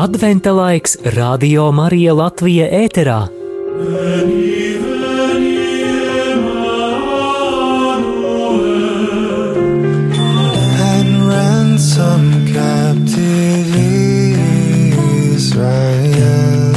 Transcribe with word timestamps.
Adventa 0.00 0.52
laiks 0.56 0.94
Radio 1.12 1.66
Marija 1.76 2.14
Latvija 2.16 2.64
ēterā. 2.72 3.18
ransom 11.28 12.24
captive 12.48 13.76
Israel 15.36 16.72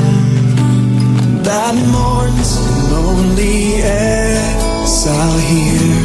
that 1.47 1.75
mourns 1.95 2.51
lonely 2.91 3.79
exile 3.87 5.39
here. 5.47 6.02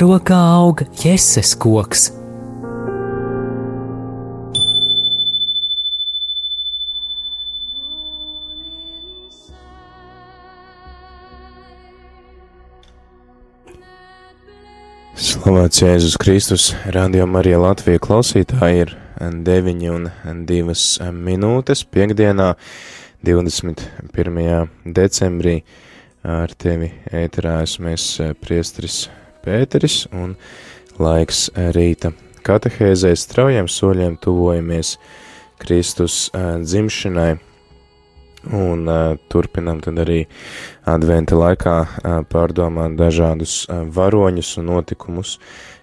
Vēro 0.00 0.16
kā 0.24 0.36
aug 0.56 0.80
jēzus 0.96 1.50
koks. 1.60 2.06
Slavēts 15.20 15.84
Jēzus 15.84 16.16
Kristus, 16.16 16.70
Radio 16.96 17.28
Marija 17.28 17.60
Latvija 17.60 18.00
klausītāji 18.00 18.86
ir 18.86 18.96
9 19.20 19.86
un 19.92 20.10
2 20.48 21.12
minūtes 21.12 21.84
piekdienā, 21.92 22.54
21. 23.20 24.74
decembrī. 24.96 25.60
Ar 26.24 26.56
tevi 26.56 26.88
ēterā 27.12 27.60
esmu 27.68 27.92
es 27.92 28.14
priestris 28.40 29.02
Pēteris 29.44 30.04
un 30.12 30.34
laiks 31.00 31.48
rīta 31.76 32.12
katehēzē 32.46 33.12
straujiem 33.16 33.68
soļiem 33.70 34.16
tuvojamies 34.20 34.96
Kristus 35.60 36.28
dzimšanai. 36.34 37.32
Un 38.56 38.86
turpinam 39.28 39.82
tad 39.84 39.98
arī 40.00 40.22
adventa 40.88 41.36
laikā 41.36 41.74
pārdomāt 42.32 42.96
dažādus 42.96 43.66
varoņus 43.68 44.54
un 44.62 44.70
notikumus, 44.70 45.34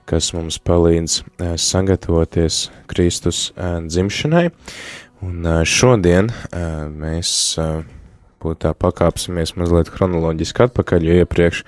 kas 0.10 0.32
mums 0.34 0.58
palīdz 0.58 1.20
sagatavoties 1.62 2.64
Kristus 2.90 3.52
dzimšanai. 3.58 4.48
Un 5.28 5.46
šodien 5.66 6.32
mēs 6.98 7.30
uh, 7.62 7.86
būtu 8.42 8.64
tā 8.66 8.74
pakāpsimies 8.78 9.56
mazliet 9.58 9.90
chronoloģiski 9.94 10.68
atpakaļ, 10.68 11.08
jo 11.08 11.24
iepriekš 11.24 11.64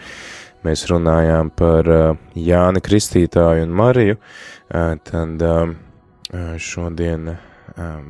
mēs 0.65 0.87
runājām 0.91 1.51
par 1.55 1.89
uh, 1.93 2.09
Jāni 2.35 2.81
Kristītāju 2.83 3.67
un 3.67 3.75
Mariju, 3.79 4.17
uh, 4.19 4.95
tad 5.07 5.45
uh, 5.45 5.69
uh, 5.69 6.51
šodien 6.59 7.31
uh, 7.33 7.45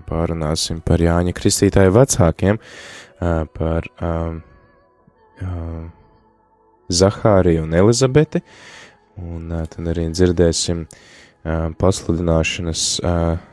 pārunāsim 0.10 0.82
par 0.86 1.02
Jāņa 1.04 1.34
Kristītāju 1.38 1.94
vecākiem, 1.96 2.60
par 3.20 3.88
um, 4.00 4.38
Zahāriju 6.90 7.66
un 7.66 7.74
Elizabeti, 7.76 8.42
un 9.20 9.52
tad 9.70 9.90
arī 9.92 10.08
dzirdēsim 10.14 10.86
pasludināšanas 11.80 12.86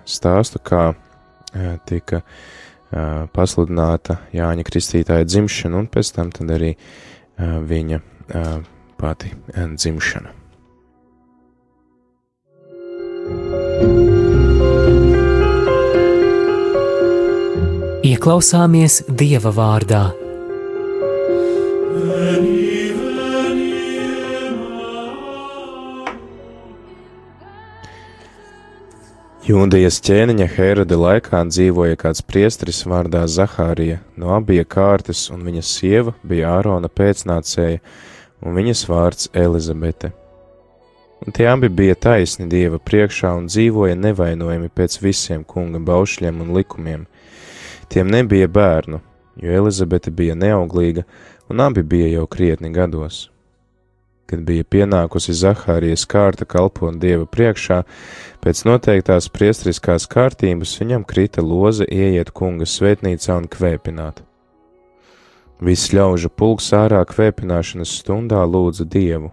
stāstu, 0.06 0.62
kā 0.62 0.84
tika 1.90 2.22
pasludināta 3.34 4.20
Jāņa 4.36 4.66
Kristītāja 4.70 5.26
dzimšana, 5.26 5.82
un 5.82 5.90
pēc 5.90 6.14
tam 6.14 6.30
tad 6.34 6.54
arī 6.54 6.72
viņa 7.42 8.00
pati 8.98 9.32
uh, 9.32 9.68
dzimšana. 9.76 10.34
Ieklausāmies 18.06 19.00
Dieva 19.10 19.50
vārdā. 19.50 20.04
Jūdijas 29.46 30.00
ķēniņa 30.02 30.46
Herode 30.56 30.96
laikā 30.98 31.40
dzīvoja 31.46 31.98
kāds 32.00 32.22
priesteris 32.26 32.80
vārdā 32.86 33.20
Zahārija, 33.30 34.00
no 34.18 34.32
abija 34.34 34.64
kārtas, 34.66 35.28
un 35.30 35.44
viņa 35.46 35.62
sieva 35.62 36.14
bija 36.26 36.56
Ārona 36.56 36.90
pēcnācēja, 36.90 37.78
un 38.42 38.56
viņas 38.56 38.86
vārds 38.90 39.28
Elizabete. 39.34 40.12
Un 41.24 41.32
tie 41.32 41.46
abi 41.48 41.68
bija 41.72 41.96
taisni 41.96 42.48
Dieva 42.50 42.78
priekšā 42.78 43.32
un 43.38 43.46
dzīvoja 43.48 43.96
nevainojami 43.96 44.68
pēc 44.68 44.98
visiem 45.00 45.44
kunga 45.48 45.80
baušļiem 45.80 46.42
un 46.44 46.52
likumiem. 46.56 47.06
Tiem 47.88 48.10
nebija 48.12 48.48
bērnu, 48.48 49.00
jo 49.40 49.56
Elizabete 49.62 50.10
bija 50.10 50.36
neauglīga, 50.36 51.06
un 51.48 51.64
abi 51.64 51.82
bija 51.82 52.12
jau 52.18 52.26
krietni 52.26 52.72
gados. 52.74 53.30
Kad 54.26 54.42
bija 54.42 54.66
pienākusi 54.66 55.32
Zahārijas 55.38 56.04
kārta 56.10 56.44
kalpot 56.44 56.98
Dieva 57.00 57.28
priekšā, 57.30 57.84
pēc 58.42 58.64
noteiktās 58.66 59.30
priestriskās 59.30 60.08
kārtības 60.10 60.74
viņam 60.80 61.06
krita 61.06 61.44
loze 61.46 61.86
ieiet 61.86 62.34
kunga 62.34 62.66
svētnīcā 62.66 63.38
un 63.38 63.46
kvēpināt. 63.50 64.26
Viss 65.56 65.88
ļaužu 65.96 66.28
pulks 66.36 66.68
ārā 66.76 67.00
kvēpināšanas 67.08 67.94
stundā 68.02 68.42
lūdza 68.44 68.84
Dievu. 68.84 69.30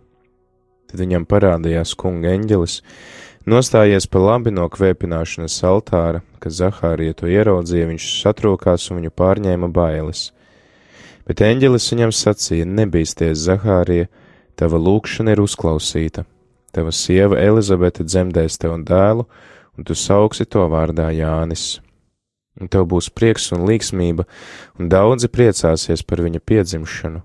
Tad 0.88 1.01
viņam 1.03 1.25
parādījās 1.28 1.91
kunga 2.00 2.31
eņģelis, 2.31 2.78
nostājies 3.50 4.07
pa 4.07 4.22
labi 4.23 4.53
no 4.56 4.69
kvēpināšanas 4.72 5.57
altāra, 5.67 6.22
kad 6.39 6.56
Zahārija 6.56 7.17
to 7.19 7.28
ieraudzīja, 7.28 7.89
viņš 7.91 8.07
satrokās 8.22 8.88
un 8.89 9.01
viņu 9.01 9.12
pārņēma 9.19 9.67
bailes. 9.67 10.29
Bet 11.28 11.44
eņģelis 11.44 11.91
viņam 11.91 12.16
sacīja: 12.16 12.72
Nebīsties, 12.72 13.44
Zahārija! 13.44 14.07
Tava 14.56 14.79
lūkšana 14.79 15.33
ir 15.33 15.41
uzklausīta. 15.44 16.23
Tava 16.72 16.91
sieva 16.94 17.39
Elizabete 17.41 18.06
dzemdēs 18.06 18.62
tev 18.62 18.78
dēlu, 18.88 19.28
un 19.75 19.88
tu 19.88 19.97
sauksi 19.97 20.45
to 20.45 20.63
vārdā 20.72 21.09
Jānis. 21.12 21.81
Un 22.61 22.69
tev 22.69 22.85
būs 22.91 23.09
prieks 23.09 23.49
un 23.55 23.65
līksmība, 23.65 24.27
un 24.77 24.89
daudzi 24.89 25.29
priecāsies 25.29 26.03
par 26.05 26.21
viņa 26.21 26.41
piedzimšanu. 26.45 27.23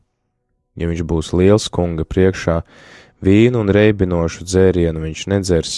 Ja 0.79 0.89
viņš 0.89 1.03
būs 1.05 1.33
liels 1.37 1.69
kunga 1.69 2.07
priekšā, 2.09 2.63
vīnu 3.21 3.61
un 3.61 3.73
reibinošu 3.75 4.47
dzērienu 4.49 5.05
viņš 5.05 5.25
nedzers, 5.35 5.75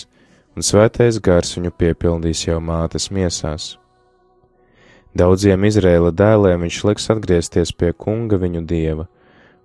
un 0.55 0.67
svētais 0.67 1.19
gars 1.19 1.57
viņu 1.57 1.73
piepildīs 1.75 2.47
jau 2.47 2.61
mātes 2.63 3.11
miesās. 3.11 3.77
Daudziem 5.17 5.65
Izrēla 5.67 6.13
dēliem 6.15 6.69
viņš 6.69 6.85
liks 6.87 7.11
atgriezties 7.11 7.73
pie 7.75 7.91
kunga 7.97 8.39
viņu 8.39 8.63
dieva 8.63 9.09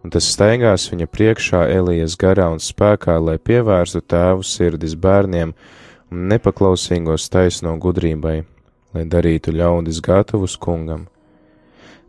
un 0.05 0.11
tas 0.13 0.27
staigās 0.29 0.85
viņa 0.91 1.07
priekšā 1.09 1.63
Elijas 1.73 2.13
garā 2.21 2.51
un 2.53 2.59
spēkā, 2.61 3.15
lai 3.17 3.39
pievērstu 3.41 4.03
tēvu 4.05 4.45
sirdis 4.45 4.93
bērniem 5.01 5.55
un 6.13 6.27
nepaklausīgos 6.29 7.25
taisno 7.33 7.73
gudrībai, 7.81 8.43
lai 8.95 9.03
darītu 9.05 9.53
ļaudis 9.53 9.99
gatavus 10.03 10.55
kungam. 10.57 11.05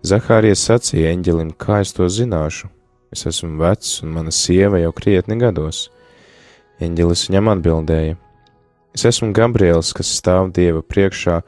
Zahārijas 0.06 0.62
sacīja 0.68 1.12
eņģelim, 1.16 1.50
kā 1.58 1.82
es 1.82 1.92
to 1.96 2.06
zināšu, 2.06 2.70
es 3.12 3.26
esmu 3.26 3.58
vecs 3.60 4.00
un 4.06 4.14
mana 4.14 4.32
sieva 4.32 4.80
jau 4.80 4.94
krietni 4.96 5.36
gados. 5.40 5.88
Eņģelis 6.80 7.26
viņam 7.28 7.52
atbildēja: 7.56 8.16
Es 8.96 9.04
esmu 9.04 9.32
Gabriels, 9.36 9.92
kas 9.92 10.08
stāv 10.20 10.52
Dieva 10.56 10.80
priekšā, 10.80 11.40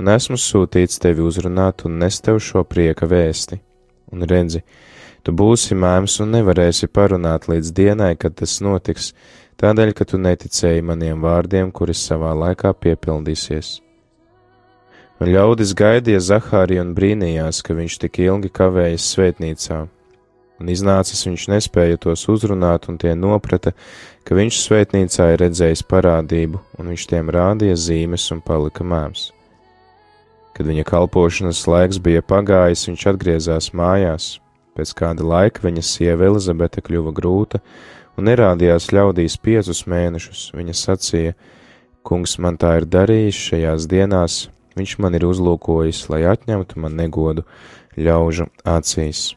un 0.00 0.10
esmu 0.10 0.38
sūtīts 0.40 0.98
tevi 1.02 1.22
uzrunāt 1.22 1.84
un 1.86 1.98
nest 2.02 2.24
tev 2.26 2.40
šo 2.42 2.64
prieka 2.64 3.06
vēsti. 3.06 3.60
Un 4.10 4.24
redzi, 4.24 4.62
Tu 5.28 5.34
būsi 5.36 5.76
mēms 5.76 6.14
un 6.24 6.30
nevarēsi 6.32 6.88
parunāt 6.88 7.50
līdz 7.50 7.72
dienai, 7.76 8.14
kad 8.16 8.38
tas 8.38 8.54
notiks, 8.64 9.10
tādēļ, 9.60 9.92
ka 9.92 10.06
tu 10.08 10.20
neticēji 10.24 10.86
maniem 10.88 11.20
vārdiem, 11.20 11.68
kuri 11.68 11.92
savā 11.92 12.30
laikā 12.46 12.72
piepildīsies. 12.72 13.74
Ļaudis 15.18 15.74
gaidīja 15.74 16.20
Zahāriju 16.22 16.84
un 16.84 16.92
brīnījās, 16.94 17.62
ka 17.66 17.74
viņš 17.74 17.98
tik 18.04 18.20
ilgi 18.22 18.50
kavējas 18.54 19.06
svētnīcā. 19.14 19.78
Un 20.58 20.70
iznācis 20.70 21.24
viņš 21.26 21.46
nespēja 21.52 21.98
tos 22.02 22.26
uzrunāt, 22.30 22.88
un 22.90 22.98
tie 22.98 23.14
noprata, 23.18 23.74
ka 24.26 24.38
viņš 24.38 24.62
svētnīcā 24.62 25.32
ir 25.34 25.42
redzējis 25.42 25.84
parādību, 25.90 26.62
un 26.78 26.92
viņš 26.94 27.06
tiem 27.10 27.30
rādīja 27.34 27.78
zīmes 27.78 28.26
un 28.34 28.42
palika 28.42 28.86
mēms. 28.86 29.30
Kad 30.54 30.66
viņa 30.66 30.86
kalpošanas 30.86 31.66
laiks 31.70 32.02
bija 32.02 32.22
pagājis, 32.22 32.88
viņš 32.90 33.08
atgriezās 33.12 33.72
mājās, 33.74 34.36
Pēc 34.78 34.92
kāda 34.94 35.24
laika 35.26 35.64
viņa 35.64 35.82
sieva 35.82 36.28
Elizabete 36.28 36.78
kļuva 36.86 37.10
grūta 37.10 37.58
un 38.14 38.28
nerādījās 38.30 38.92
ļaudīs 38.94 39.34
piecus 39.42 39.82
mēnešus. 39.90 40.52
Viņa 40.54 40.74
sacīja: 40.78 41.32
Kungs 42.06 42.36
man 42.38 42.54
tā 42.62 42.76
ir 42.78 42.86
darījis 42.86 43.40
šajās 43.48 43.88
dienās, 43.90 44.36
viņš 44.78 44.94
man 45.02 45.18
ir 45.18 45.26
uzlūkojis, 45.28 46.06
lai 46.12 46.22
atņemtu 46.30 46.80
man 46.80 46.96
negodu 46.98 47.44
ļaužu 47.98 48.48
acīs. 48.66 49.32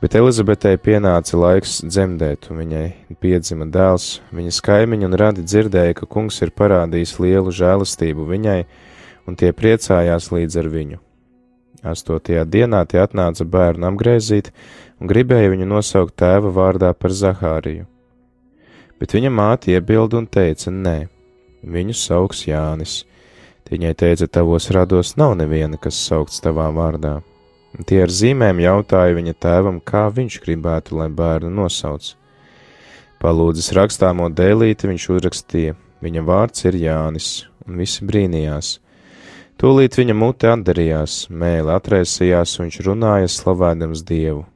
Bet 0.00 0.14
Elizabetei 0.16 0.78
pienāca 0.80 1.36
laiks 1.36 1.82
dzemdēt, 1.84 2.48
un 2.48 2.62
viņai 2.62 2.86
piedzima 3.20 3.66
dēls. 3.68 4.22
Viņas 4.32 4.62
kaimiņi 4.64 5.08
un 5.10 5.16
radi 5.20 5.44
dzirdēja, 5.44 5.98
ka 5.98 6.08
kungs 6.08 6.40
ir 6.40 6.54
parādījis 6.56 7.18
lielu 7.20 7.52
žēlastību 7.52 8.24
viņai, 8.30 8.62
un 9.28 9.36
tie 9.36 9.52
priecājās 9.52 10.30
līdz 10.32 10.56
ar 10.62 10.70
viņu. 10.72 11.00
Astotajā 11.84 12.46
dienā 12.48 12.80
tie 12.88 13.00
atnāca 13.04 13.44
bērnu 13.44 13.90
apgrēzīt 13.92 14.50
un 15.00 15.08
gribēja 15.08 15.52
viņu 15.52 15.68
nosaukt 15.68 16.16
tēva 16.20 16.48
vārdā 16.52 16.94
par 16.96 17.12
Zahāriju. 17.12 17.84
Bet 19.00 19.12
viņa 19.16 19.32
māte 19.32 19.72
iebilda 19.72 20.16
un 20.20 20.26
teica: 20.28 20.72
Nē, 20.72 21.08
viņu 21.62 21.96
sauks 21.96 22.46
Jānis. 22.48 23.04
Viņai 23.70 23.92
teica: 23.94 24.26
Tavos 24.26 24.70
rados 24.74 25.14
nav 25.16 25.36
neviena, 25.38 25.78
kas 25.78 25.98
saukts 26.08 26.42
tavā 26.42 26.66
vārdā. 26.74 27.20
Tie 27.86 28.00
ar 28.02 28.10
zīmēm 28.10 28.58
jautāja 28.64 29.14
viņa 29.14 29.34
tēvam, 29.38 29.78
kā 29.78 30.08
viņš 30.10 30.40
gribētu, 30.42 30.96
lai 30.98 31.06
bērnu 31.08 31.52
nosauc. 31.54 32.16
Palūdzis 33.22 33.70
rakstāmo 33.76 34.26
dēlīti, 34.34 34.90
viņš 34.90 35.08
uzrakstīja: 35.14 35.76
Viņa 36.00 36.22
vārds 36.24 36.64
ir 36.64 36.78
Jānis, 36.80 37.28
un 37.66 37.76
visi 37.76 38.06
brīnījās. 38.08 38.78
Tūlīt 39.60 39.98
viņa 40.00 40.14
mute 40.16 40.48
atdarījās, 40.48 41.26
mēlē 41.28 41.74
atraisījās, 41.76 42.54
un 42.56 42.66
viņš 42.66 42.78
runāja 42.86 43.28
slavēdams 43.28 44.02
Dievu. 44.08 44.46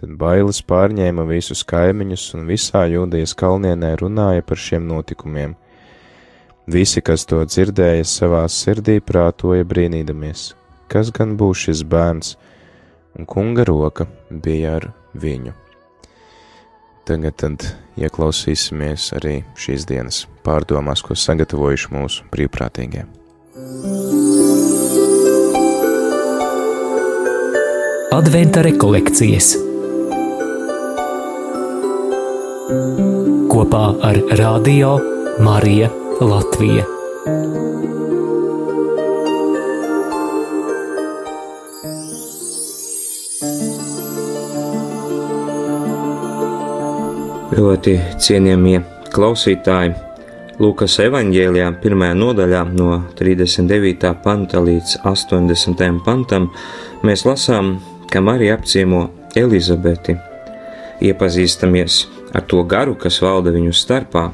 Tad 0.00 0.14
bailes 0.16 0.62
pārņēma 0.64 1.26
visus 1.28 1.60
kaimiņus, 1.68 2.24
un 2.36 2.48
visā 2.48 2.86
jūdijas 2.88 3.36
kalnienē 3.36 3.94
runāja 4.00 4.44
par 4.48 4.60
šiem 4.60 4.88
notikumiem. 4.88 5.54
Visi, 6.66 6.98
kas 6.98 7.22
to 7.30 7.44
dzirdēja, 7.46 8.02
savā 8.02 8.42
sirdī 8.50 8.96
prātoja 8.98 9.62
brīnīdamies, 9.62 10.48
kas 10.90 11.12
gan 11.14 11.36
būs 11.38 11.68
šis 11.68 11.84
bērns, 11.86 12.32
un 13.14 13.28
kunga 13.30 13.62
roka 13.68 14.08
bija 14.30 14.72
ar 14.80 14.88
viņu. 15.14 15.52
Tagad 17.06 17.36
tad 17.38 17.68
ieklausīsimies 18.02 19.12
arī 19.14 19.36
šīs 19.54 19.86
dienas 19.86 20.24
pārdomās, 20.42 21.04
ko 21.06 21.14
sagatavojuši 21.14 21.92
mūsu 21.94 22.26
brīvprātīgie. 22.34 23.04
Adventa 28.16 28.64
rekolekcijas 28.66 29.52
kopā 33.52 33.84
ar 34.08 34.18
Radio 34.40 34.96
Mariju 35.46 36.05
Latviju. 36.20 36.82
Ļoti 47.52 47.96
cienījamie 48.16 48.80
klausītāji, 49.12 49.92
Lūkas 50.56 50.94
evanģēlijā, 51.04 51.68
pirmajā 51.82 52.16
nodaļā, 52.16 52.62
no 52.72 52.94
39. 53.18 54.14
panta 54.24 54.64
līdz 54.64 55.02
80. 55.04 55.84
pantam, 56.06 56.48
mēs 57.04 57.26
lasām, 57.28 57.74
ka 58.08 58.24
Marija 58.24 58.56
apciemo 58.56 59.04
Elizabeti, 59.36 60.16
iepazīstamies 61.04 62.06
ar 62.32 62.48
to 62.48 62.64
garu, 62.64 62.96
kas 62.96 63.20
valda 63.20 63.52
viņu 63.52 63.76
starpā, 63.76 64.30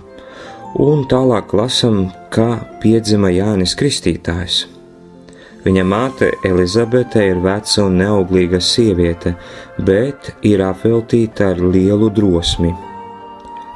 un 0.80 1.04
tālāk 1.08 1.52
lasām, 1.56 2.06
kā 2.32 2.62
piedzima 2.82 3.32
Jānis 3.32 3.74
Kristītājs. 3.78 4.66
Viņa 5.62 5.82
māte 5.86 6.30
Elizabete 6.44 7.22
ir 7.28 7.38
veca 7.42 7.84
un 7.84 8.00
neauglīga 8.00 8.58
sieviete, 8.58 9.36
bet 9.78 10.32
ir 10.42 10.64
apveltīta 10.66 11.52
ar 11.52 11.60
lielu 11.62 12.08
drosmi. 12.10 12.72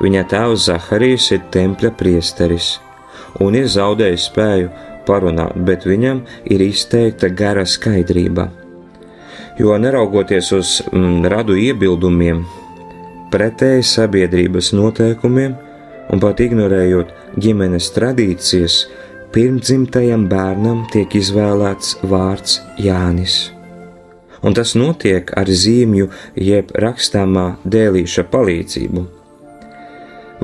Viņa 0.03 0.25
tēvs 0.33 0.67
Zaharijs 0.67 1.31
ir 1.37 1.47
tempļa 1.55 1.93
priesteris 1.97 2.75
un 3.41 3.57
ir 3.57 3.69
zaudējis 3.71 4.29
spēju 4.31 4.71
parunāt, 5.07 5.57
bet 5.69 5.87
viņam 5.87 6.23
ir 6.51 6.65
izteikta 6.65 7.29
gara 7.29 7.65
skaidrība. 7.69 8.49
Jo 9.61 9.77
neraugoties 9.81 10.51
uz 10.53 10.73
mm, 10.91 11.25
radu 11.33 11.57
iebildumiem, 11.57 12.43
pretēji 13.33 13.87
sabiedrības 13.89 14.73
noteikumiem 14.77 15.55
un 16.13 16.23
pat 16.23 16.41
ignorējot 16.45 17.13
ģimenes 17.43 17.91
tradīcijas, 17.97 18.79
pirmdzimtajam 19.35 20.29
bērnam 20.31 20.85
tiek 20.93 21.19
izvēlēts 21.19 21.99
vārds 22.07 22.61
Jānis. 22.81 23.37
Un 24.47 24.55
tas 24.55 24.77
notiek 24.79 25.33
ar 25.37 25.49
zīmju 25.49 26.09
jeb 26.39 26.71
rakstāmā 26.79 27.47
dēlīša 27.65 28.27
palīdzību. 28.33 29.05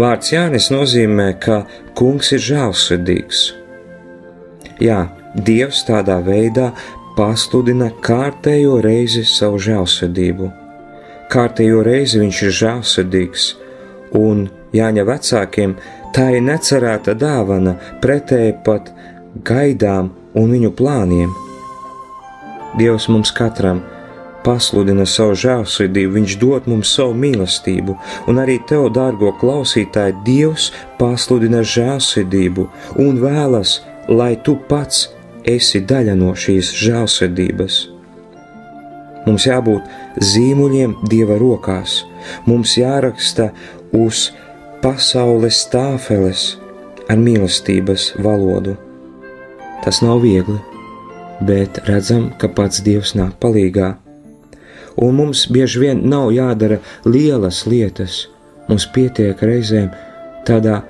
Vārds 0.01 0.33
Jānis 0.33 0.71
nozīmē, 0.73 1.29
ka 1.41 1.63
kungs 1.99 2.33
ir 2.33 2.41
žēlsirdīgs. 2.43 3.43
Jā, 4.83 5.03
Dievs 5.33 5.79
tādā 5.89 6.19
veidā 6.25 6.73
pasludina 7.17 7.89
kārtējo 8.05 8.81
reizi 8.85 9.23
savu 9.29 9.61
žēlsirdību. 9.65 10.49
Kārtējo 11.33 11.81
reizi 11.87 12.21
viņš 12.21 12.41
ir 12.45 12.57
žēlsirdīgs, 12.59 13.47
un 14.19 14.49
Jāņa 14.73 15.05
vecākiem 15.05 15.77
tā 16.17 16.31
ir 16.37 16.45
necerēta 16.47 17.15
dāvana 17.19 17.77
pretēji 18.03 18.55
pat 18.65 18.93
gaidām 19.45 20.13
un 20.39 20.53
viņu 20.55 20.73
plāniem. 20.77 21.33
Dievs 22.79 23.09
mums 23.13 23.33
katram 23.37 23.83
pasludina 24.45 25.07
savu 25.07 25.37
žēlsirdību, 25.39 26.13
Viņš 26.17 26.37
dod 26.41 26.69
mums 26.71 26.93
savu 26.97 27.15
mīlestību, 27.21 27.97
un 28.29 28.41
arī 28.43 28.59
tev, 28.69 28.89
dārgo 28.95 29.33
klausītāji, 29.41 30.17
Dievs 30.27 30.71
pasludina 30.99 31.63
žēlsirdību 31.63 32.69
un 33.05 33.21
vēlas, 33.23 33.81
lai 34.09 34.35
tu 34.45 34.57
pats 34.69 35.11
esi 35.49 35.83
daļa 35.85 36.17
no 36.19 36.33
šīs 36.39 36.73
žēlsirdības. 36.81 37.81
Mums 39.27 39.47
jābūt 39.47 40.23
zīmuļiem 40.33 40.97
Dieva 41.11 41.37
rokās, 41.39 42.01
mums 42.49 42.75
jāraksta 42.81 43.53
uz 43.95 44.31
pasaules 44.83 45.63
tāfeles 45.73 46.47
ar 47.11 47.19
mīlestības 47.19 48.13
valodu. 48.23 48.77
Tas 49.83 50.03
nav 50.03 50.23
viegli, 50.23 50.59
bet 51.47 51.83
redzam, 51.89 52.31
ka 52.39 52.51
pats 52.51 52.83
Dievs 52.87 53.17
nāk 53.19 53.37
palīdzīgā 53.43 53.93
un 54.97 55.15
mums 55.17 55.47
bieži 55.51 55.81
vien 55.81 56.01
nav 56.09 56.31
jādara 56.33 56.79
lielas 57.05 57.65
lietas. 57.67 58.27
Mums 58.69 58.87
pietiek 58.95 59.41
reizēm 59.43 59.91
tādā 60.47 60.83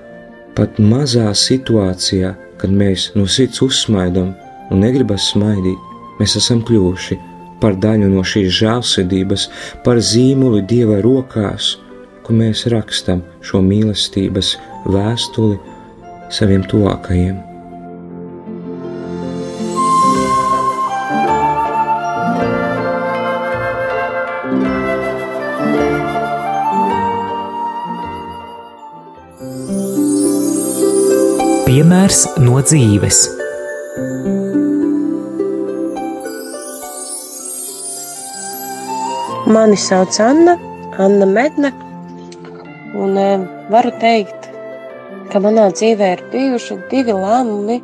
pat 0.57 0.79
mazā 0.79 1.31
situācijā, 1.37 2.35
kad 2.61 2.71
mēs 2.71 3.11
no 3.17 3.27
sirds 3.27 3.63
uzsmaidām 3.65 4.33
un 4.71 4.83
negribam 4.85 5.19
smaidīt, 5.19 5.79
mēs 6.21 6.37
esam 6.41 6.63
kļuvuši 6.67 7.19
par 7.63 7.77
daļu 7.79 8.09
no 8.11 8.25
šīs 8.27 8.51
žēlsirdības, 8.59 9.49
par 9.85 10.01
zīmoli 10.03 10.65
Dieva 10.67 10.99
rokās, 11.05 11.77
kur 12.27 12.37
mēs 12.39 12.67
rakstam 12.73 13.23
šo 13.45 13.61
mīlestības 13.67 14.57
vēstuli 14.87 15.59
saviem 16.33 16.65
tuvākajiem. 16.71 17.41
Piemērs 31.67 32.27
no 32.45 32.61
dzīves. 32.61 33.23
Mani 39.53 39.77
sauc 39.77 40.17
Anna, 40.21 40.55
Anna 41.03 41.27
Medne, 41.29 41.73
un 42.95 43.17
e, 43.19 43.29
varu 43.73 43.93
teikt, 44.03 44.49
ka 45.33 45.41
manā 45.43 45.69
dzīvē 45.73 46.11
ir 46.15 46.23
bijuši 46.33 46.79
divi 46.91 47.15
lēmumi, 47.17 47.79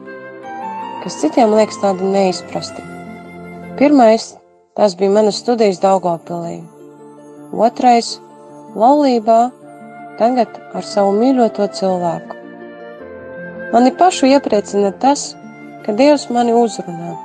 kas 1.05 1.19
citiem 1.23 1.55
liekas 1.57 1.81
tādi 1.83 2.11
neizprasti. 2.13 2.85
Pirmais, 3.79 4.35
tas 4.77 4.97
bija 4.99 5.15
manas 5.15 5.41
studijas 5.43 5.81
Daugavpilī. 5.83 6.61
Otrais, 7.53 8.19
laulībā, 8.77 9.41
tagad 10.19 10.61
ar 10.77 10.85
savu 10.85 11.15
mīļoto 11.17 11.71
cilvēku. 11.79 12.37
Mani 13.73 13.93
pašu 13.97 14.29
iepriecina 14.29 14.93
tas, 15.03 15.33
ka 15.85 15.95
Dievs 15.97 16.29
mani 16.35 16.57
uzrunā 16.57 17.17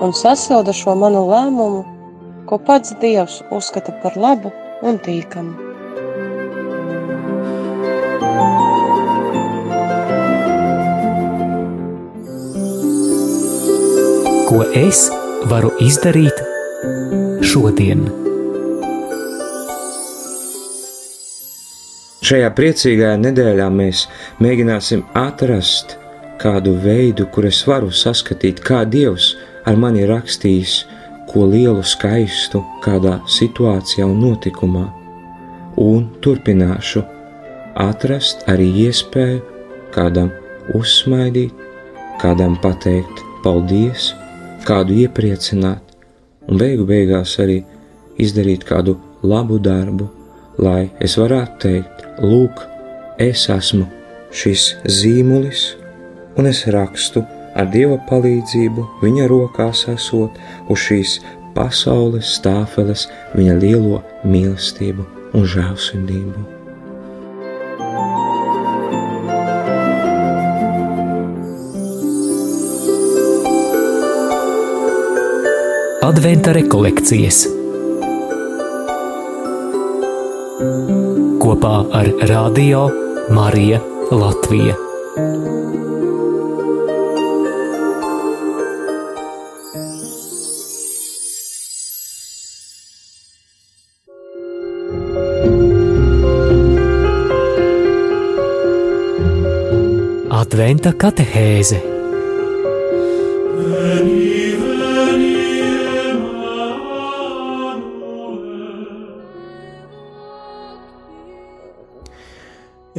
un 0.00 0.14
sasilda 0.16 0.72
šo 0.72 0.94
manu 0.96 1.26
lēmumu 1.28 1.82
ko 2.50 2.58
pats 2.58 2.94
Dievs 3.00 3.42
uzskata 3.54 3.92
par 4.02 4.16
labu 4.18 4.50
un 4.82 4.96
tīkamu. 5.06 5.69
Ko 14.50 14.64
es 14.74 15.04
varu 15.46 15.68
izdarīt 15.78 16.40
šodien? 17.46 18.00
Šajā 22.26 22.48
priecīgajā 22.56 23.12
nedēļā 23.22 23.68
mēs 23.70 24.00
mēģināsim 24.42 25.04
atrast 25.20 25.94
kādu 26.42 26.72
veidu, 26.82 27.28
kur 27.30 27.46
es 27.46 27.60
varu 27.68 27.92
saskatīt, 27.94 28.58
kā 28.66 28.80
Dievs 28.90 29.36
ar 29.70 29.78
mani 29.78 30.02
rakstījis 30.10 30.74
ko 31.30 31.46
lielu 31.46 31.86
skaistu 31.86 32.64
kādā 32.82 33.20
situācijā 33.30 34.08
un 34.10 34.18
notikumā, 34.24 34.82
un 35.78 36.08
turpināšu. 36.26 37.04
Atrast 37.78 38.42
arī 38.50 38.66
iespēju 38.88 39.44
kādam 39.94 40.34
uzsmaidīt, 40.74 41.54
kādam 42.18 42.58
pateikt 42.66 43.22
paldies, 43.46 44.10
kādu 44.66 44.96
iepriecināt, 45.04 45.82
un 46.48 46.60
beigu 46.60 46.86
beigās 46.88 47.36
arī 47.42 47.60
izdarīt 48.20 48.64
kādu 48.68 48.96
labu 49.22 49.58
darbu, 49.62 50.08
lai 50.60 50.90
es 51.00 51.16
varētu 51.20 51.58
teikt, 51.64 52.06
lūk, 52.20 52.64
es 53.18 53.48
esmu 53.52 53.86
šis 54.32 54.74
zīmulis, 55.00 55.64
un 56.38 56.48
es 56.50 56.64
rakstu 56.70 57.24
ar 57.56 57.68
Dieva 57.72 57.98
palīdzību, 58.08 58.86
viņa 59.02 59.26
rokās 59.30 59.86
esot 59.92 60.38
uz 60.70 60.86
šīs 60.86 61.18
pasaules 61.56 62.36
stāfeles, 62.38 63.08
viņa 63.34 63.58
lielo 63.58 64.00
mīlestību 64.24 65.06
un 65.34 65.46
žēlsirdību. 65.56 66.59
Adventa 76.10 76.50
rekolekcijas 76.50 77.36
kopā 81.38 81.74
ar 81.94 82.08
Radio 82.30 82.80
Mariju 83.36 83.78
Latviju. 84.10 84.74
Adventa 100.40 100.96
katehēze 101.06 101.89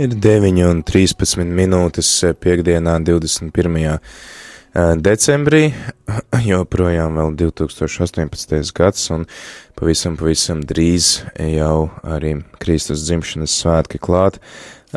Ir 0.02 0.16
9 0.18 0.64
un 0.66 0.80
13 0.82 1.44
minūtes 1.46 2.08
piekdienā, 2.42 2.96
21. 3.06 4.00
decembrī, 5.06 5.60
joprojām 6.48 7.20
vēl 7.20 7.36
2018. 7.38 8.72
gads, 8.74 9.04
un 9.14 9.28
pavisam, 9.78 10.16
pavisam 10.18 10.64
drīz 10.66 11.12
jau 11.38 11.92
arī 12.02 12.34
Kristus 12.64 13.06
dzimšanas 13.06 13.60
svētki 13.62 14.02
klāt. 14.02 14.42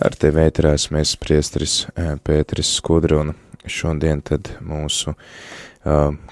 Ar 0.00 0.16
tevi 0.16 0.46
ēterās 0.46 0.88
mēs 0.94 1.18
priestris 1.20 1.82
Pēteris 2.24 2.72
Skudra, 2.78 3.20
un 3.26 3.36
šodien 3.68 4.24
tad 4.24 4.54
mūsu 4.64 5.12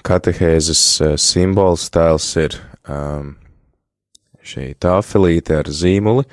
katehēzes 0.01 0.83
simbols 1.21 1.91
tēls 1.93 2.33
ir 2.41 2.57
šī 4.43 4.71
tāfelīte 4.81 5.61
ar 5.61 5.69
zīmuli, 5.69 6.25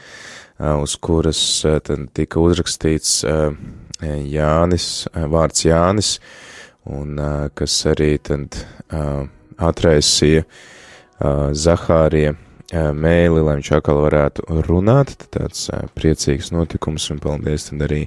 uz 0.61 0.97
kuras 1.01 1.41
uh, 1.65 1.79
tad 1.85 2.09
tika 2.17 2.41
uzrakstīts 2.43 3.21
uh, 3.25 3.55
Jānis, 4.01 5.07
vārds 5.13 5.67
Jānis, 5.67 6.15
un 6.89 7.21
kas 7.53 7.75
arī 7.91 8.15
tad 8.25 8.57
atraisīja 9.61 10.47
Zahārija 11.53 12.33
mēli, 12.97 13.43
lai 13.45 13.59
viņš 13.59 13.73
atkal 13.77 14.01
varētu 14.07 14.47
runāt, 14.65 15.13
tāds 15.37 15.69
priecīgs 15.99 16.49
notikums, 16.57 17.11
un 17.13 17.21
paldies 17.21 17.69
tad 17.69 17.85
arī 17.85 18.07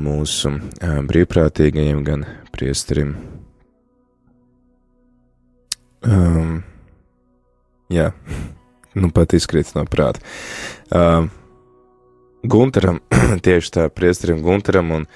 mūsu 0.00 0.54
brīvprātīgajiem, 0.80 2.00
gan 2.08 2.24
priesterim. 2.56 3.12
Um, 6.06 6.62
jā, 7.92 8.12
nu 9.00 9.12
pat 9.12 9.36
izkrīt 9.36 9.76
no 9.76 9.84
prāta. 9.90 10.24
Um, 10.88 11.28
Gunteram, 12.46 13.00
tieši 13.46 13.72
tā, 13.74 13.84
priesterim 13.90 14.42
Gunteram 14.44 14.92
un 14.94 15.06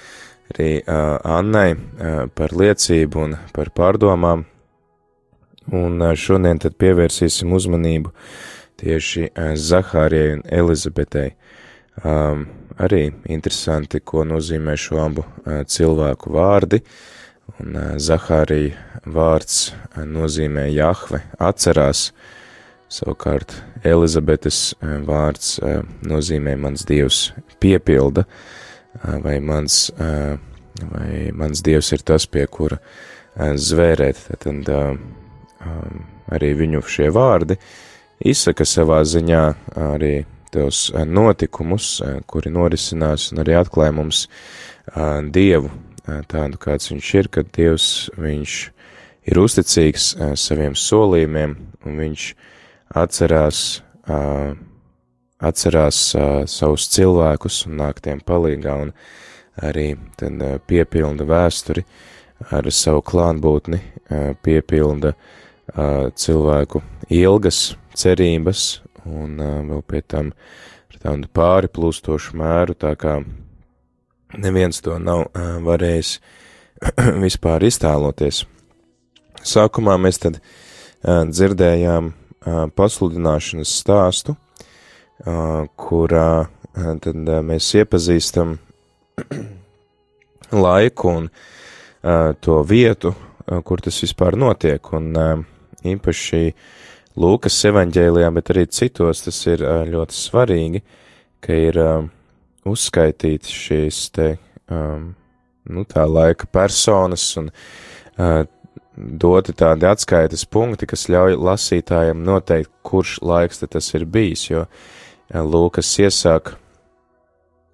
arī 0.50 0.70
uh, 0.80 1.18
Annai 1.38 1.75
uh, 1.75 2.25
par 2.34 2.54
liecību 2.56 3.22
un 3.26 3.37
par 3.54 3.70
pārdomām. 3.76 4.46
Un 5.70 6.02
uh, 6.02 6.14
šodien 6.18 6.58
tad 6.58 6.75
pievērsīsim 6.80 7.52
uzmanību 7.54 8.10
tieši 8.82 9.28
uh, 9.28 9.52
Zahārijai 9.54 10.38
un 10.38 10.42
Elizabetei. 10.60 11.37
Um, 12.02 12.49
arī 12.80 13.10
interesanti, 13.30 14.00
ko 14.00 14.25
nozīmē 14.26 14.75
šo 14.80 15.02
abu 15.04 15.22
uh, 15.22 15.62
cilvēku 15.68 16.34
vārdi. 16.34 16.82
Un 17.60 17.76
uh, 17.76 17.90
Zahārija 18.00 19.04
vārds 19.06 19.68
uh, 19.70 20.02
nozīmē 20.02 20.66
Jahve 20.72 21.22
atcerās, 21.38 22.08
savukārt 22.90 23.60
Elizabetes 23.87 24.75
uh, 24.75 24.99
vārds 25.06 25.54
uh, 25.62 25.80
nozīmē 26.06 26.56
mans 26.60 26.84
dievs 26.88 27.30
piepilda, 27.62 28.26
uh, 28.26 29.16
vai 29.25 29.38
mans, 29.40 29.90
vai 30.90 31.30
mans 31.37 31.62
dievs 31.62 31.92
ir 31.94 32.02
tas, 32.04 32.26
pie 32.26 32.46
kura 32.50 32.80
zvērēt. 33.37 34.18
Tad 34.42 34.70
arī 36.34 36.50
viņu 36.58 36.80
šie 36.88 37.10
vārdi 37.14 37.56
izsaka 38.26 38.66
savā 38.66 39.00
ziņā 39.06 39.42
arī 39.92 40.25
tos 40.50 40.88
notikumus, 41.06 42.00
kuri 42.26 42.50
norisinās 42.50 43.30
un 43.32 43.44
arī 43.44 43.54
atklāja 43.60 43.94
mums 43.94 44.25
Dievu 45.30 45.70
tādu, 46.32 46.58
kāds 46.58 46.90
viņš 46.90 47.14
ir, 47.20 47.30
kad 47.30 47.52
Dievs 47.54 48.10
viņš 48.18 48.56
ir 49.30 49.40
uzticīgs 49.44 50.14
saviem 50.40 50.75
solījumiem 50.75 51.54
un 51.87 52.00
viņš 52.02 52.32
atcerās, 52.97 53.80
atcerās 55.40 55.99
savus 56.50 56.88
cilvēkus 56.90 57.64
un 57.68 57.78
nāk 57.82 58.00
tiem 58.04 58.23
palīgā 58.26 58.76
un 58.85 58.92
arī 59.61 59.92
tad 60.18 60.42
piepilda 60.66 61.26
vēsturi 61.28 61.85
ar 62.50 62.70
savu 62.73 63.02
klātbūtni, 63.06 63.80
piepilda 64.42 65.14
cilvēku 66.16 66.82
ilgas 67.14 67.61
cerības 67.94 68.80
un 69.06 69.37
vēl 69.38 69.82
pie 69.87 70.02
tam 70.02 70.32
ar 70.90 71.00
tādu 71.04 71.30
pāri 71.32 71.70
plūstošu 71.70 72.37
mēru, 72.40 72.75
tā 72.75 72.94
kā 72.99 73.20
neviens 74.38 74.82
to 74.82 74.99
nav 74.99 75.28
varējis 75.66 76.16
vispār 77.25 77.66
iztēloties. 77.68 78.44
Sākumā 79.47 79.97
mēs 80.00 80.20
tad 80.20 80.40
dzirdējām 81.04 82.11
pasludināšanas 82.47 83.73
stāstu, 83.82 84.35
kurā 85.76 86.49
tad 87.04 87.32
mēs 87.44 87.68
iepazīstam 87.76 88.54
laiku 90.64 91.12
un 91.12 91.26
to 92.40 92.61
vietu, 92.64 93.12
kur 93.64 93.82
tas 93.85 93.99
vispār 94.00 94.38
notiek, 94.40 94.92
un 94.97 95.12
īpaši 95.85 96.44
Lūkas 97.20 97.56
evaņģēlijā, 97.66 98.28
bet 98.32 98.52
arī 98.52 98.62
citos 98.70 99.25
tas 99.25 99.38
ir 99.50 99.64
ļoti 99.90 100.14
svarīgi, 100.14 100.80
ka 101.42 101.56
ir 101.59 101.78
uzskaitīts 102.70 103.50
šīs 103.50 103.99
te, 104.14 104.28
nu, 104.70 105.85
tā 105.90 106.06
laika 106.06 106.47
personas 106.54 107.26
un 107.40 107.50
doti 109.00 109.54
tādi 109.57 109.88
atskaites 109.88 110.45
punkti, 110.47 110.88
kas 110.90 111.09
ļauj 111.12 111.38
lasītājiem 111.40 112.23
noteikt, 112.26 112.71
kurš 112.87 113.19
laiks 113.23 113.62
tas 113.64 113.95
ir 113.95 114.04
bijis, 114.04 114.49
jo 114.50 114.66
Lūkas 115.30 115.92
iesāk 116.02 116.57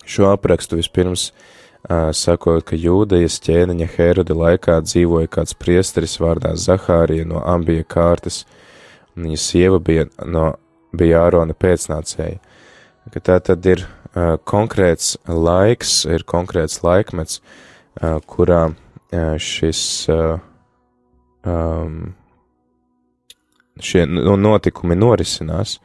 šo 0.04 0.28
aprakstu 0.28 0.76
vispirms 0.76 1.30
sakot, 2.16 2.64
ka 2.66 2.76
jūdejas 2.76 3.38
ķēniņa 3.46 3.86
Herode 3.94 4.34
laikā 4.34 4.80
dzīvoja 4.84 5.30
kāds 5.30 5.54
priesteris 5.54 6.18
vārdā 6.20 6.54
Zahārija 6.58 7.26
no 7.26 7.42
ambija 7.46 7.84
kārtas, 7.84 8.44
un 9.14 9.28
viņa 9.28 9.38
sieva 9.40 9.78
bija, 9.78 10.08
no, 10.26 10.56
bija 10.92 11.22
Ārona 11.26 11.54
pēcnācēja. 11.54 12.40
Ka 13.14 13.22
tā 13.22 13.38
tad 13.38 13.66
ir 13.70 13.84
uh, 13.86 14.34
konkrēts 14.42 15.14
laiks, 15.28 16.00
ir 16.10 16.26
konkrēts 16.26 16.82
laikmets, 16.82 17.38
uh, 17.38 18.18
kurā 18.26 18.64
uh, 18.72 19.36
šis 19.38 19.80
uh, 20.10 20.40
um, 21.46 22.14
šie 23.80 24.06
notikumi 24.36 24.96
norisinās. 24.98 25.78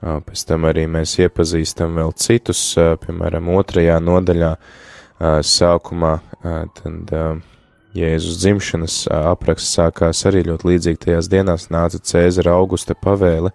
Uh, 0.00 0.20
pēc 0.24 0.46
tam 0.48 0.64
arī 0.68 0.86
mēs 0.88 1.18
iepazīstam 1.20 1.98
vēl 2.00 2.14
citus, 2.16 2.60
uh, 2.78 2.94
piemēram, 3.02 3.50
otrajā 3.52 3.98
nodaļā 4.00 4.54
uh, 4.56 5.40
sākumā, 5.44 6.18
tad 6.40 7.10
Jēzus 7.92 8.38
dzimšanas 8.38 8.94
apraksts 9.12 9.74
sākās 9.76 10.22
arī 10.30 10.44
ļoti 10.46 10.68
līdzīgi 10.68 11.00
tajās 11.04 11.28
dienās 11.28 11.66
nāca 11.74 11.98
Cēzara 11.98 12.54
augusta 12.56 12.94
pavēle 12.94 13.50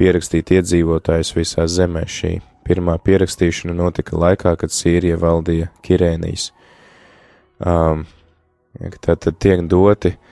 pierakstīt 0.00 0.50
iedzīvotājus 0.56 1.34
visā 1.36 1.66
zemē. 1.68 2.06
Šī 2.08 2.38
pirmā 2.66 2.96
pierakstīšana 3.04 3.76
notika 3.76 4.16
laikā, 4.18 4.56
kad 4.58 4.74
Sīrija 4.74 5.20
valdīja 5.20 5.68
Kirēnijas. 5.84 6.48
Um, 7.60 8.06
tad, 9.04 9.20
tad 9.28 9.38
tiek 9.44 9.62
doti 9.68 10.16
uh, 10.16 10.29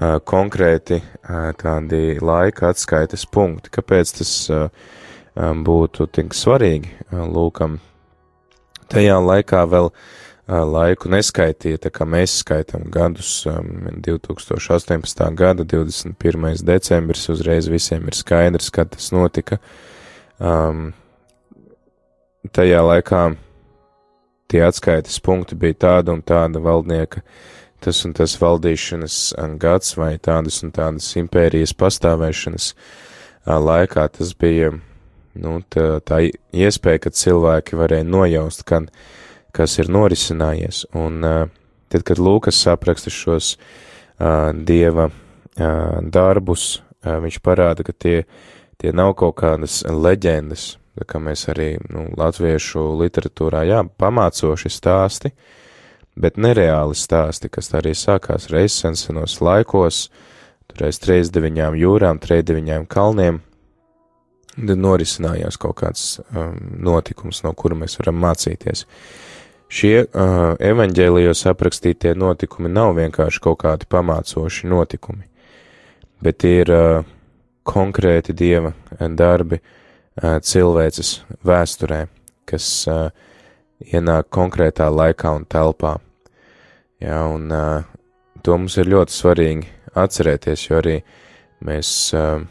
konkrēti 0.00 1.00
uh, 1.00 1.50
tādi 1.60 2.16
laika 2.24 2.70
atskaites 2.72 3.26
punkti. 3.28 3.72
Kāpēc 3.74 4.14
tas 4.20 4.32
uh, 4.52 4.68
um, 5.34 5.64
būtu 5.66 6.08
tik 6.08 6.34
svarīgi 6.36 6.94
uh, 7.10 7.26
lūkam? 7.28 7.78
Tajā 8.90 9.18
laikā 9.22 9.64
vēl 9.70 9.90
uh, 9.90 10.62
laiku 10.66 11.10
neskaitīja, 11.12 11.82
tā 11.84 11.92
kā 11.94 12.06
mēs 12.08 12.40
skaitām 12.42 12.88
gadus, 12.90 13.44
2018. 13.46 15.22
gada 15.38 15.66
21. 15.68 16.64
decembris, 16.66 17.28
uzreiz 17.30 17.68
visiem 17.70 18.08
ir 18.08 18.16
skaidrs, 18.18 18.70
kad 18.74 18.90
tas 18.96 19.12
notika. 19.14 19.60
Um, 20.40 20.90
tajā 22.56 22.80
laikā 22.82 23.22
tie 24.50 24.64
atskaites 24.66 25.20
punkti 25.22 25.58
bija 25.60 25.78
tāda 25.86 26.16
un 26.16 26.22
tāda 26.26 26.62
valdnieka, 26.62 27.22
tas 27.82 28.02
un 28.06 28.14
tas 28.16 28.36
valdīšanas 28.40 29.18
gads 29.60 29.96
vai 29.98 30.14
tādas 30.22 30.60
un 30.64 30.74
tādas 30.76 31.08
impērijas 31.20 31.74
pastāvēšanas 31.76 32.74
laikā. 33.46 34.08
Tas 34.18 34.34
bija, 34.38 34.74
nu, 35.40 35.56
tā, 35.72 35.88
tā 36.04 36.22
iespēja, 36.52 37.06
ka 37.06 37.14
cilvēki 37.22 37.80
varēja 37.80 38.08
nojaust, 38.08 38.66
kad 38.68 38.90
kas 39.56 39.78
ir 39.82 39.90
norisinājies. 39.90 40.84
Un 40.96 41.24
uh, 41.26 41.46
tad, 41.90 42.04
kad 42.06 42.20
Lūkas 42.22 42.60
apraksta 42.70 43.12
šos 43.12 43.56
uh, 43.56 44.50
dieva 44.54 45.08
uh, 45.10 45.98
darbus, 46.02 46.80
uh, 47.04 47.18
viņš 47.24 47.40
parāda, 47.44 47.86
ka 47.86 47.94
tie, 47.94 48.24
tie 48.80 48.94
nav 48.96 49.16
kaut 49.18 49.38
kādas 49.42 49.82
leģendas, 49.86 50.74
kā 51.08 51.20
mēs 51.22 51.46
arī 51.50 51.72
nu, 51.88 52.08
latviešu 52.18 52.82
literatūrā, 53.00 53.64
jā, 53.68 53.82
pamācoši 53.98 54.72
stāsti, 54.72 55.32
bet 56.16 56.38
nereāli 56.40 56.96
stāsti, 56.98 57.50
kas 57.52 57.70
arī 57.76 57.94
sākās 57.96 58.48
reizes 58.50 58.80
sensenos 58.82 59.38
laikos, 59.44 60.08
turēs 60.70 61.00
treis 61.02 61.30
deviņām 61.34 61.76
jūrām, 61.78 62.20
treis 62.22 62.44
deviņām 62.48 62.86
kalniem, 62.90 63.40
tad 64.56 64.80
norisinājās 64.82 65.58
kaut 65.60 65.78
kāds 65.80 66.04
um, 66.20 66.56
notikums, 66.82 67.42
no 67.46 67.54
kura 67.54 67.78
mēs 67.78 67.98
varam 68.00 68.18
mācīties. 68.22 68.84
Šie 69.70 69.94
uh, 70.02 70.56
evaņģēlijos 70.58 71.44
aprakstītie 71.46 72.16
notikumi 72.18 72.70
nav 72.72 72.96
vienkārši 72.98 73.42
kaut 73.44 73.60
kādi 73.62 73.86
pamācoši 73.90 74.70
notikumi, 74.70 75.28
bet 76.22 76.44
ir 76.48 76.72
uh, 76.74 77.06
konkrēti 77.62 78.34
dieva 78.34 78.74
darbi 78.98 79.60
uh, 79.60 80.40
cilvēces 80.42 81.20
vēsturē, 81.46 82.04
kas 82.50 82.66
uh, 82.90 83.10
ienāk 83.80 84.28
konkrētā 84.34 84.90
laikā 84.90 85.36
un 85.38 85.46
telpā. 85.48 85.98
Jā, 87.00 87.20
un 87.32 87.48
uh, 87.48 87.84
to 88.44 88.56
mums 88.58 88.76
ir 88.80 88.90
ļoti 88.92 89.14
svarīgi 89.14 89.68
atcerēties, 89.96 90.66
jo 90.66 90.80
arī 90.80 90.98
mēs, 91.64 91.92
uh, 92.16 92.42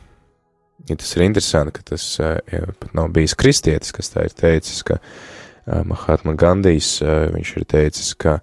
ja 0.90 0.98
tas 0.98 1.12
ir 1.14 1.26
interesanti, 1.28 1.76
ka 1.76 1.86
tas 1.92 2.06
uh, 2.24 2.40
pat 2.82 2.96
nav 2.98 3.12
bijis 3.14 3.38
kristietis, 3.38 3.94
kas 3.94 4.10
tā 4.10 4.26
ir 4.26 4.34
teicis, 4.34 4.82
ka 4.88 4.98
uh, 4.98 5.84
Mahatma 5.86 6.34
Gandijs, 6.34 6.96
uh, 7.06 7.28
viņš 7.36 7.54
ir 7.62 7.68
teicis, 7.70 8.10
ka 8.18 8.40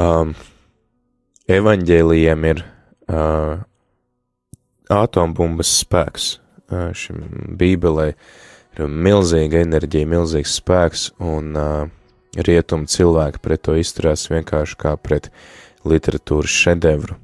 um, 0.00 0.32
evaņģēlijiem 1.52 2.48
ir 2.54 2.64
uh, 2.64 3.60
atombumbas 4.88 5.72
spēks. 5.82 6.38
Uh, 6.68 6.90
šim 6.96 7.22
bībelē 7.60 8.10
ir 8.76 8.88
milzīga 8.88 9.62
enerģija, 9.64 10.08
milzīgs 10.08 10.56
spēks, 10.62 11.10
un 11.20 11.52
uh, 11.56 11.92
rietumu 12.46 12.88
cilvēki 12.90 13.42
pret 13.42 13.64
to 13.66 13.76
izturās 13.78 14.28
vienkārši 14.30 14.78
kā 14.78 14.96
pret 14.96 15.30
literatūras 15.88 16.52
šedevru. 16.52 17.16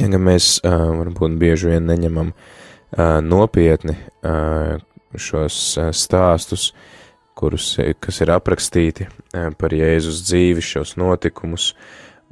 Ja 0.00 0.10
mēs 0.18 0.58
uh, 0.64 0.90
varbūt 0.98 1.38
bieži 1.38 1.70
vien 1.70 1.86
neņemam 1.86 2.32
uh, 2.34 3.20
nopietni 3.22 3.94
uh, 3.94 4.80
šos 5.14 5.58
uh, 5.78 5.92
stāstus, 5.94 6.72
uh, 6.72 6.90
kurus, 7.34 7.74
kas 8.00 8.22
ir 8.22 8.32
aprakstīti 8.34 9.06
e, 9.06 9.44
par 9.58 9.74
Jēzus 9.74 10.22
dzīvi, 10.28 10.62
šos 10.64 10.94
notikumus, 11.00 11.72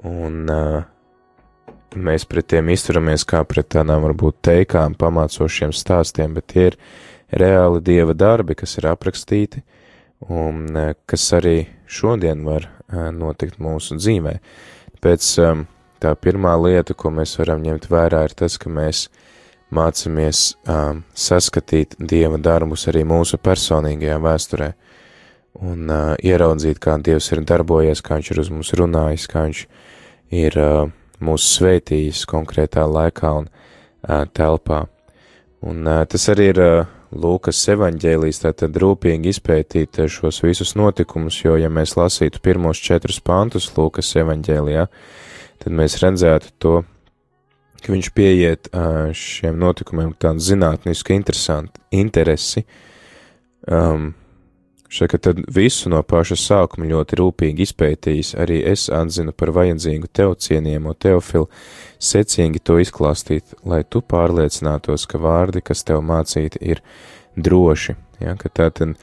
un 0.07 0.49
uh, 0.51 0.79
mēs 1.95 2.25
pret 2.27 2.49
tiem 2.51 2.71
izturamies 2.73 3.27
kā 3.29 3.43
pret 3.47 3.69
tādām 3.75 4.03
varbūt 4.07 4.39
teikām, 4.47 4.97
pamācošiem 4.99 5.75
stāstiem, 5.77 6.33
bet 6.39 6.49
tie 6.55 6.65
ir 6.71 6.79
reāli 7.43 7.83
Dieva 7.85 8.17
darbi, 8.17 8.57
kas 8.59 8.79
ir 8.81 8.89
aprakstīti, 8.91 9.63
un 10.29 10.65
uh, 10.77 10.93
kas 11.07 11.27
arī 11.39 11.57
šodien 11.91 12.45
var 12.47 12.69
uh, 12.69 13.11
notikt 13.15 13.59
mūsu 13.63 13.99
dzīvē. 13.99 14.37
Pēc 15.03 15.29
um, 15.43 15.67
tā 16.03 16.15
pirmā 16.19 16.55
lieta, 16.61 16.95
ko 16.95 17.11
mēs 17.15 17.35
varam 17.41 17.63
ņemt 17.65 17.89
vērā, 17.91 18.25
ir 18.29 18.37
tas, 18.39 18.59
ka 18.59 18.71
mēs 18.71 19.09
mācāmies 19.73 20.41
saskatīt 21.17 21.95
Dieva 21.97 22.37
darbus 22.37 22.85
arī 22.91 23.07
mūsu 23.09 23.39
personīgajā 23.41 24.19
vēsturē 24.21 24.67
un 25.65 25.89
ieraudzīt, 26.21 26.81
kā 26.83 26.99
Dievs 27.01 27.31
ir 27.33 27.41
darbojies, 27.49 28.03
kā 28.05 28.19
Viņš 28.19 28.31
ir 28.35 28.41
uz 28.43 28.51
mums 28.53 28.73
runājis, 28.77 29.25
kā 29.33 29.47
Viņš 29.47 29.63
ir 30.43 30.59
mūs 31.25 31.49
sveitījis 31.57 32.27
konkrētā 32.29 32.85
laikā 32.85 33.33
un 33.41 33.49
telpā. 34.37 34.83
Un 35.63 35.89
tas 36.11 36.29
arī 36.33 36.51
ir 36.53 36.63
Lūkas 37.13 37.59
evaņģēlīs, 37.75 38.41
tātad 38.45 38.77
rūpīgi 38.81 39.35
izpētīt 39.35 40.01
šos 40.09 40.41
visus 40.45 40.73
notikumus, 40.81 41.43
jo, 41.45 41.59
ja 41.61 41.69
mēs 41.69 41.93
lasītu 41.99 42.41
pirmos 42.45 42.81
četrus 42.81 43.21
pantus 43.21 43.69
Lūkas 43.77 44.15
evaņģēlijā, 44.23 44.87
tad 45.61 45.77
mēs 45.77 45.99
redzētu 46.01 46.55
to, 46.63 46.75
ka 47.83 47.93
viņš 47.93 48.11
pieiet 48.17 48.73
šiem 49.19 49.61
notikumiem 49.61 50.15
tādu 50.23 50.45
zinātnisku 50.47 51.19
interesi, 51.93 52.65
um, 53.69 54.13
Šeit, 54.93 55.15
tad 55.25 55.39
visu 55.49 55.89
no 55.89 56.03
paša 56.05 56.37
sākuma 56.37 56.85
ļoti 56.85 57.17
rūpīgi 57.17 57.65
izpētījis, 57.65 58.35
arī 58.43 58.59
es 58.69 58.91
atzinu 58.93 59.33
par 59.33 59.49
vajadzīgu 59.57 60.11
tev 60.13 60.35
cienījamo 60.45 60.93
teofilu, 61.01 61.47
secīgi 61.97 62.61
to 62.61 62.77
izklāstīt, 62.83 63.55
lai 63.65 63.79
tu 63.89 64.03
pārliecinātos, 64.05 65.07
ka 65.09 65.23
vārdi, 65.23 65.63
kas 65.65 65.87
tev 65.89 66.03
mācīti, 66.05 66.61
ir 66.75 66.85
droši, 67.41 67.97
ja, 68.21 68.37
ka 68.37 68.53
tātad 68.53 68.99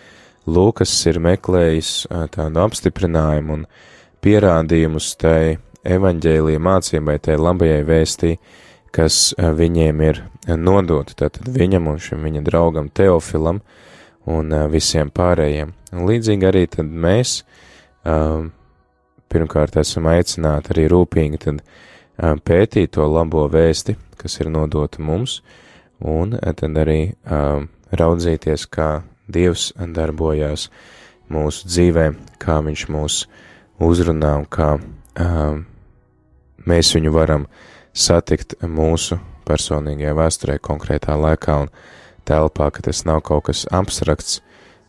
Lūkas 0.49 0.93
ir 1.10 1.17
meklējis 1.25 1.91
tādu 2.38 2.62
apstiprinājumu 2.67 3.58
un 3.58 3.65
pierādījumus 4.21 5.10
tai 5.21 5.58
evaņģēlija 5.89 6.62
mācībai, 6.69 7.17
tai 7.17 7.41
labajai 7.41 7.82
vēstī, 7.89 8.36
kas 8.93 9.34
viņiem 9.41 10.06
ir 10.06 10.23
nodota, 10.54 11.17
tātad 11.25 11.49
viņam 11.49 11.89
un 11.89 12.02
šim 12.02 12.30
viņa 12.30 12.45
draugam 12.45 12.93
Teofilam, 12.93 13.62
uh, 13.62 13.88
un 14.27 14.51
visiem 14.71 15.12
pārējiem. 15.13 15.71
Un 15.93 16.10
līdzīgi 16.10 16.47
arī 16.49 16.65
tad 16.71 16.89
mēs 16.89 17.39
pirmkārt 19.29 19.77
esam 19.79 20.10
aicināti 20.10 20.73
arī 20.73 20.88
rūpīgi 20.91 21.41
tad 21.45 21.63
pētīt 22.45 22.93
to 22.97 23.08
labo 23.08 23.45
vēsti, 23.51 23.95
kas 24.19 24.39
ir 24.41 24.49
nodota 24.51 25.01
mums, 25.01 25.39
un 25.99 26.36
tad 26.36 26.77
arī 26.84 27.01
raudzīties, 27.91 28.67
kā 28.69 28.89
Dievs 29.29 29.69
darbojās 29.77 30.69
mūsu 31.29 31.67
dzīvē, 31.69 32.05
kā 32.41 32.58
Viņš 32.65 32.86
mūs 32.89 33.17
uzrunā 33.86 34.32
un 34.41 34.47
kā 34.49 34.71
mēs 36.69 36.93
viņu 36.95 37.13
varam 37.13 37.45
satikt 37.93 38.58
mūsu 38.65 39.19
personīgajā 39.45 40.15
vēsturē 40.17 40.58
konkrētā 40.65 41.15
laikā 41.17 41.60
un 41.63 41.69
telpā, 42.27 42.69
ka 42.73 42.84
tas 42.89 43.03
nav 43.08 43.21
kaut 43.27 43.47
kas 43.49 43.65
abstrakts. 43.71 44.39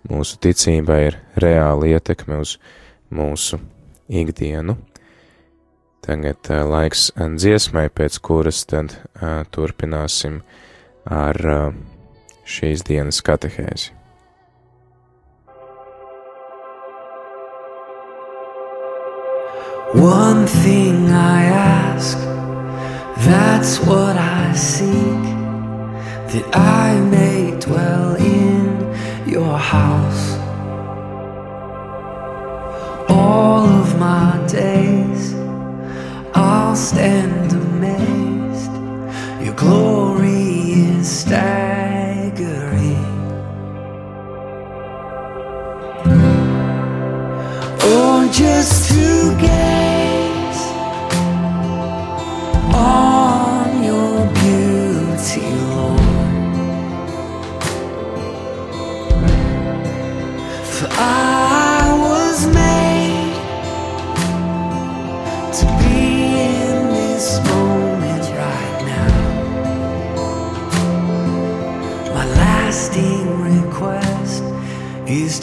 Mūsu 0.08 0.38
ticība 0.40 0.96
ir 1.04 1.18
reāla 1.36 1.90
ietekme 1.92 2.40
uz 2.40 2.56
mūsu 3.12 3.60
ikdienu. 4.08 4.78
Tagad 6.00 6.48
uh, 6.48 6.64
laiks 6.64 7.10
dziesmai, 7.18 7.90
pēc 7.92 8.16
kuras 8.24 8.64
tad 8.64 8.96
uh, 8.96 9.42
turpināsim 9.52 10.40
ar 11.04 11.36
šīs 12.48 12.84
dienas 12.86 13.20
katehēzi. 13.24 14.00
One 19.92 20.46
thing 20.46 21.10
I 21.10 21.46
ask, 21.46 22.16
that's 23.26 23.80
what 23.80 24.16
I 24.16 24.54
seek, 24.54 25.39
that 26.32 26.56
I 26.56 27.00
may 27.00 27.58
dwell 27.58 28.14
in 28.14 29.28
your 29.28 29.58
house. 29.58 30.38
All 33.08 33.66
of 33.66 33.98
my 33.98 34.40
days, 34.46 35.34
I'll 36.32 36.76
stand 36.76 37.52
amazed. 37.52 38.72
Your 39.44 39.54
glory 39.54 40.70
is 40.94 41.08
staggering. 41.08 43.04
Or 47.90 48.32
just 48.32 48.88
to 48.92 49.36
gaze 49.40 49.79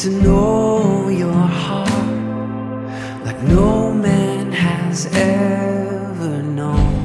to 0.08 0.22
know 0.22 1.10
your 1.10 1.34
heart 1.34 1.89
like 3.26 3.41
no 3.43 3.91
man 3.91 4.54
has 4.54 5.06
ever 5.13 6.41
known. 6.41 6.96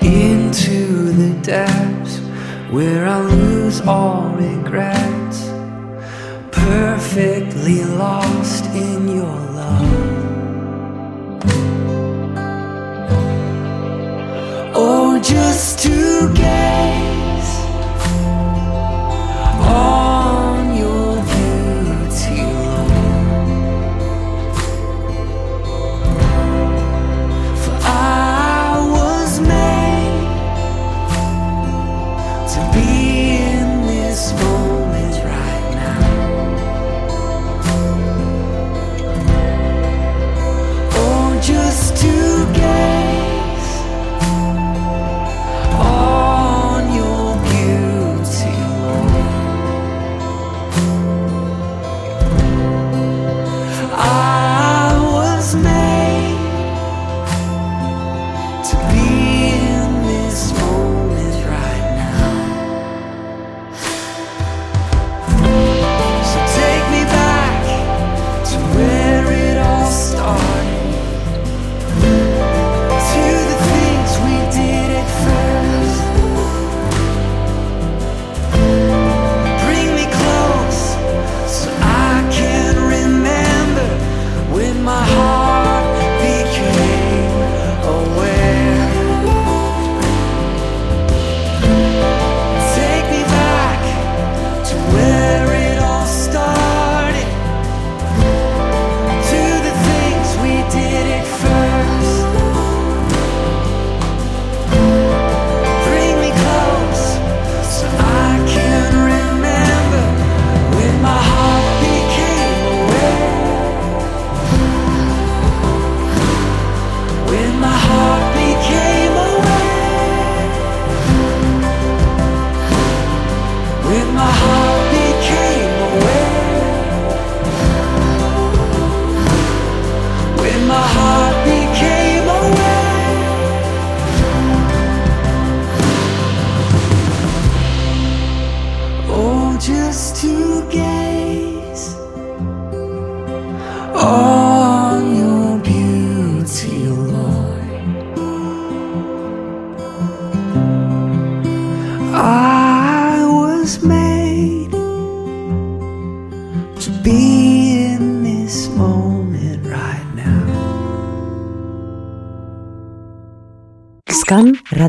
Into 0.00 1.10
the 1.20 1.32
depths 1.42 2.18
where 2.70 3.08
I 3.08 3.18
lose 3.20 3.80
all 3.80 4.28
regrets, 4.30 5.38
perfectly 6.52 7.82
lost 7.82 8.64
in 8.66 9.08
your 9.08 9.38
love. 9.60 10.04
Or 14.76 15.18
just 15.18 15.80
to 15.80 16.32
gaze 16.32 17.15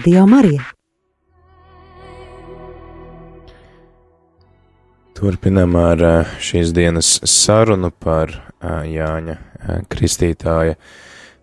Radio 0.08 0.26
Marija. 0.26 0.64
Turpinām 5.20 5.76
ar 5.76 6.00
ā, 6.00 6.12
šīs 6.40 6.72
dienas 6.72 7.10
sarunu 7.28 7.90
par 7.92 8.32
ā, 8.64 8.86
Jāņa 8.88 9.36
ā, 9.36 9.78
Kristītāja 9.92 10.78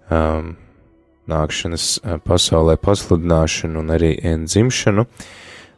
um, 0.09 0.55
nākšanas 1.29 1.91
pasaulē 2.25 2.79
pasludināšanu 2.81 3.85
un 3.85 3.97
arī 3.99 4.15
dzimšanu. 4.49 5.05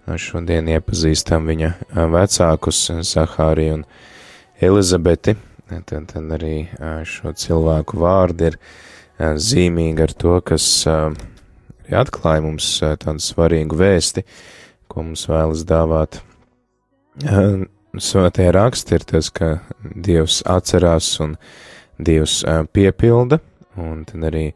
Šodien 0.07 0.71
iepazīstam 0.79 1.51
viņa 1.51 1.75
vecākus 2.15 2.87
Zahāriju 3.03 3.81
un 3.81 3.89
Elizabeti. 4.63 5.35
Tad, 5.75 5.91
tad 6.15 6.35
arī 6.39 6.69
šo 7.03 7.35
cilvēku 7.35 7.99
vārdi 8.07 8.53
ir 8.53 8.65
zīmīgi 9.19 10.07
ar 10.07 10.21
to, 10.23 10.39
kas 10.55 10.71
ā, 10.87 11.01
arī 11.87 11.97
atklāja 11.97 12.43
mums 12.43 12.67
ā, 12.83 12.97
tādu 12.99 13.23
svarīgu 13.23 13.79
vēsti, 13.79 14.25
ko 14.91 15.07
mums 15.07 15.27
vēlas 15.31 15.65
dāvāt. 15.67 16.21
Ā, 17.25 17.67
Svētie 17.97 18.51
raksti 18.53 18.93
ir 18.93 19.05
tas, 19.09 19.31
ka 19.33 19.63
Dievs 19.81 20.43
atcerās 20.45 21.15
un 21.25 21.39
Dievs 21.97 22.43
ā, 22.45 22.67
piepilda, 22.69 23.39
un 23.81 24.03
tad 24.05 24.27
arī 24.29 24.51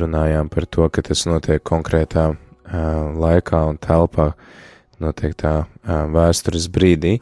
runājām 0.00 0.48
par 0.48 0.64
to, 0.64 0.88
ka 0.88 1.02
tas 1.04 1.26
notiek 1.28 1.60
konkrētā 1.60 2.30
ā, 2.32 2.84
laikā 3.20 3.60
un 3.68 3.76
telpā, 3.76 4.30
noteiktā 5.00 5.66
vēstures 5.84 6.70
brīdī, 6.72 7.18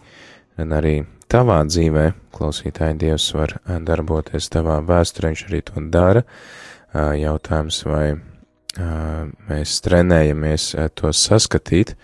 un 0.63 0.79
arī 0.79 1.01
tavā 1.27 1.59
dzīvē, 1.67 2.13
klausītāji, 2.39 3.01
Dievs 3.03 3.33
var 3.35 3.59
darboties 3.67 4.51
tavā 4.55 4.79
vēsturē, 4.87 5.35
viņš 5.35 5.45
arī 5.49 5.63
to 5.67 5.83
dara. 5.91 6.23
Jautājums, 6.95 7.83
vai 7.87 8.15
mēs 8.77 9.81
trenējamies 9.85 10.75
to 10.99 11.13
saskatīt, 11.15 11.95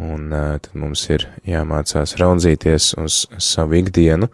un 0.00 0.32
tad 0.34 0.72
mums 0.74 1.06
ir 1.14 1.28
jāmācās 1.46 2.16
raudzīties 2.18 2.94
uz 2.98 3.20
savu 3.38 3.78
ikdienu 3.78 4.26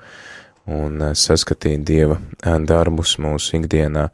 un 0.70 1.11
saskatīt 1.12 1.85
Dieva 1.85 2.16
darbus 2.64 3.18
mūsu 3.20 3.59
ikdienā 3.61 4.09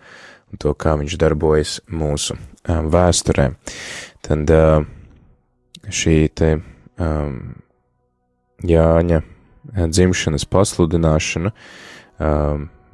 un 0.51 0.59
to, 0.63 0.75
kā 0.75 0.97
viņš 0.99 1.17
darbojas 1.21 1.79
mūsu 1.87 2.35
vēsturē. 2.67 3.51
Tad 4.27 4.51
šī 5.87 6.19
te 6.35 6.51
Jāņa 8.67 9.19
dzimšanas 9.77 10.47
pasludināšana, 10.49 11.51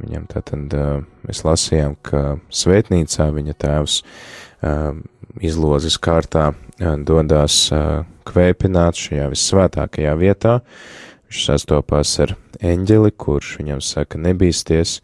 viņam 0.03 0.27
tātad 0.31 0.77
mēs 1.27 1.43
lasījām, 1.47 1.97
ka 2.03 2.37
svētnīcā 2.53 3.29
viņa 3.35 3.55
tēvs 3.63 4.01
izlozes 5.43 5.99
kārtā 6.03 6.53
dodās 7.07 7.65
kvēpināt 8.29 8.99
šajā 8.99 9.29
vissvētākajā 9.33 10.15
vietā, 10.21 10.59
viņš 11.29 11.45
sastopās 11.49 12.15
ar 12.23 12.37
eņģeli, 12.63 13.15
kurš 13.17 13.57
viņam 13.61 13.83
saka 13.85 14.21
nebīsties, 14.23 15.01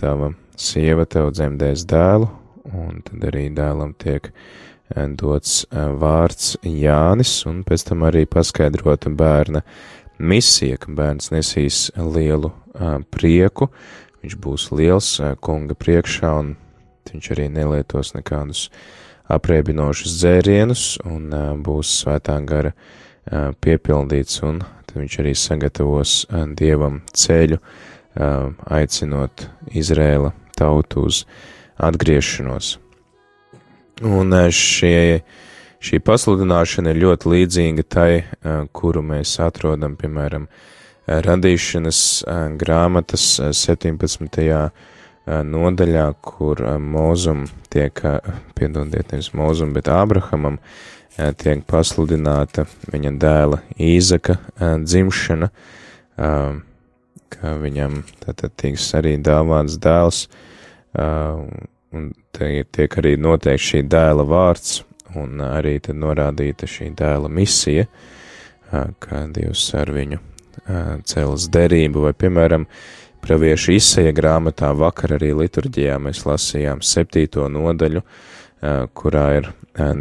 tava 0.00 0.32
sieva 0.58 1.06
tev 1.08 1.32
dzemdēs 1.34 1.86
dēlu, 1.88 2.30
un 2.74 3.02
tad 3.06 3.28
arī 3.30 3.48
dēlam 3.54 3.94
tiek 3.98 4.30
dots 5.18 5.64
vārds 5.72 6.54
Jānis, 6.62 7.40
un 7.48 7.62
pēc 7.66 7.88
tam 7.88 8.06
arī 8.06 8.24
paskaidrota 8.30 9.10
bērna 9.10 9.62
misija, 10.18 10.78
ka 10.80 10.92
bērns 10.92 11.30
nesīs 11.34 11.88
lielu 11.96 12.50
uh, 12.50 12.98
prieku, 13.12 13.70
viņš 14.22 14.36
būs 14.42 14.68
liels 14.76 15.10
uh, 15.20 15.34
kunga 15.40 15.76
priekšā, 15.78 16.32
un 16.40 16.54
viņš 17.12 17.32
arī 17.34 17.48
nelietos 17.52 18.14
nekādus 18.16 18.68
apreibinošus 19.32 20.18
dzērienus, 20.20 20.86
un 21.06 21.28
uh, 21.34 21.50
būs 21.58 21.92
svētā 22.02 22.38
gara 22.46 22.72
uh, 22.72 23.52
piepildīts, 23.60 24.40
un 24.46 24.62
tad 24.86 24.96
viņš 25.00 25.18
arī 25.22 25.34
sagatavos 25.36 26.16
uh, 26.30 26.46
dievam 26.58 27.02
ceļu, 27.12 27.60
uh, 27.60 28.50
aicinot 28.78 29.48
Izrēla 29.74 30.32
tautu 30.56 31.06
uz 31.10 31.24
atgriešanos. 31.76 32.76
Un 34.06 34.32
uh, 34.32 34.48
šie 34.52 35.22
Šī 35.86 36.00
pasludināšana 36.02 36.90
ir 36.90 36.98
ļoti 36.98 37.28
līdzīga 37.30 37.82
tai, 37.86 38.10
kuru 38.74 39.04
mēs 39.06 39.36
atrodam, 39.44 39.92
piemēram, 39.94 40.48
radīšanas 41.06 42.00
grāmatas 42.58 43.26
17. 43.54 44.48
nodaļā, 45.46 46.06
kur 46.26 46.62
mūzum 46.82 47.44
tiek, 47.70 48.02
piedodiet, 48.58 49.14
nevis 49.14 49.30
mūzum, 49.38 49.76
bet 49.76 49.86
Ābrahamam 49.94 50.58
tiek 51.38 51.62
pasludināta 51.70 52.66
viņa 52.90 53.14
dēla 53.22 53.62
Īzaka 53.78 54.40
dzimšana, 54.82 55.50
ka 57.36 57.54
viņam 57.62 58.00
tātad 58.24 58.58
tiks 58.58 58.88
arī 58.98 59.14
dāvāts 59.22 59.78
dēls, 59.86 60.24
un 60.98 62.12
tiek 62.34 63.00
arī 63.04 63.14
noteikti 63.22 63.70
šī 63.70 63.86
dēla 63.86 64.26
vārds, 64.34 64.80
un 65.16 65.42
arī 65.44 65.78
tad 65.82 65.98
norādīta 66.00 66.68
šī 66.70 66.90
dēla 66.96 67.30
misija, 67.32 67.86
kā 69.02 69.26
Dievs 69.32 69.68
ar 69.78 69.92
viņu 69.94 70.20
cēlas 71.06 71.48
derību, 71.52 72.06
vai, 72.06 72.14
piemēram, 72.16 72.66
praviešu 73.24 73.76
izseja 73.76 74.14
grāmatā 74.16 74.72
vakar 74.78 75.16
arī 75.18 75.32
liturģijā 75.36 75.98
mēs 76.02 76.24
lasījām 76.26 76.82
septīto 76.84 77.46
nodaļu, 77.52 78.02
kurā 78.96 79.26
ir 79.40 79.50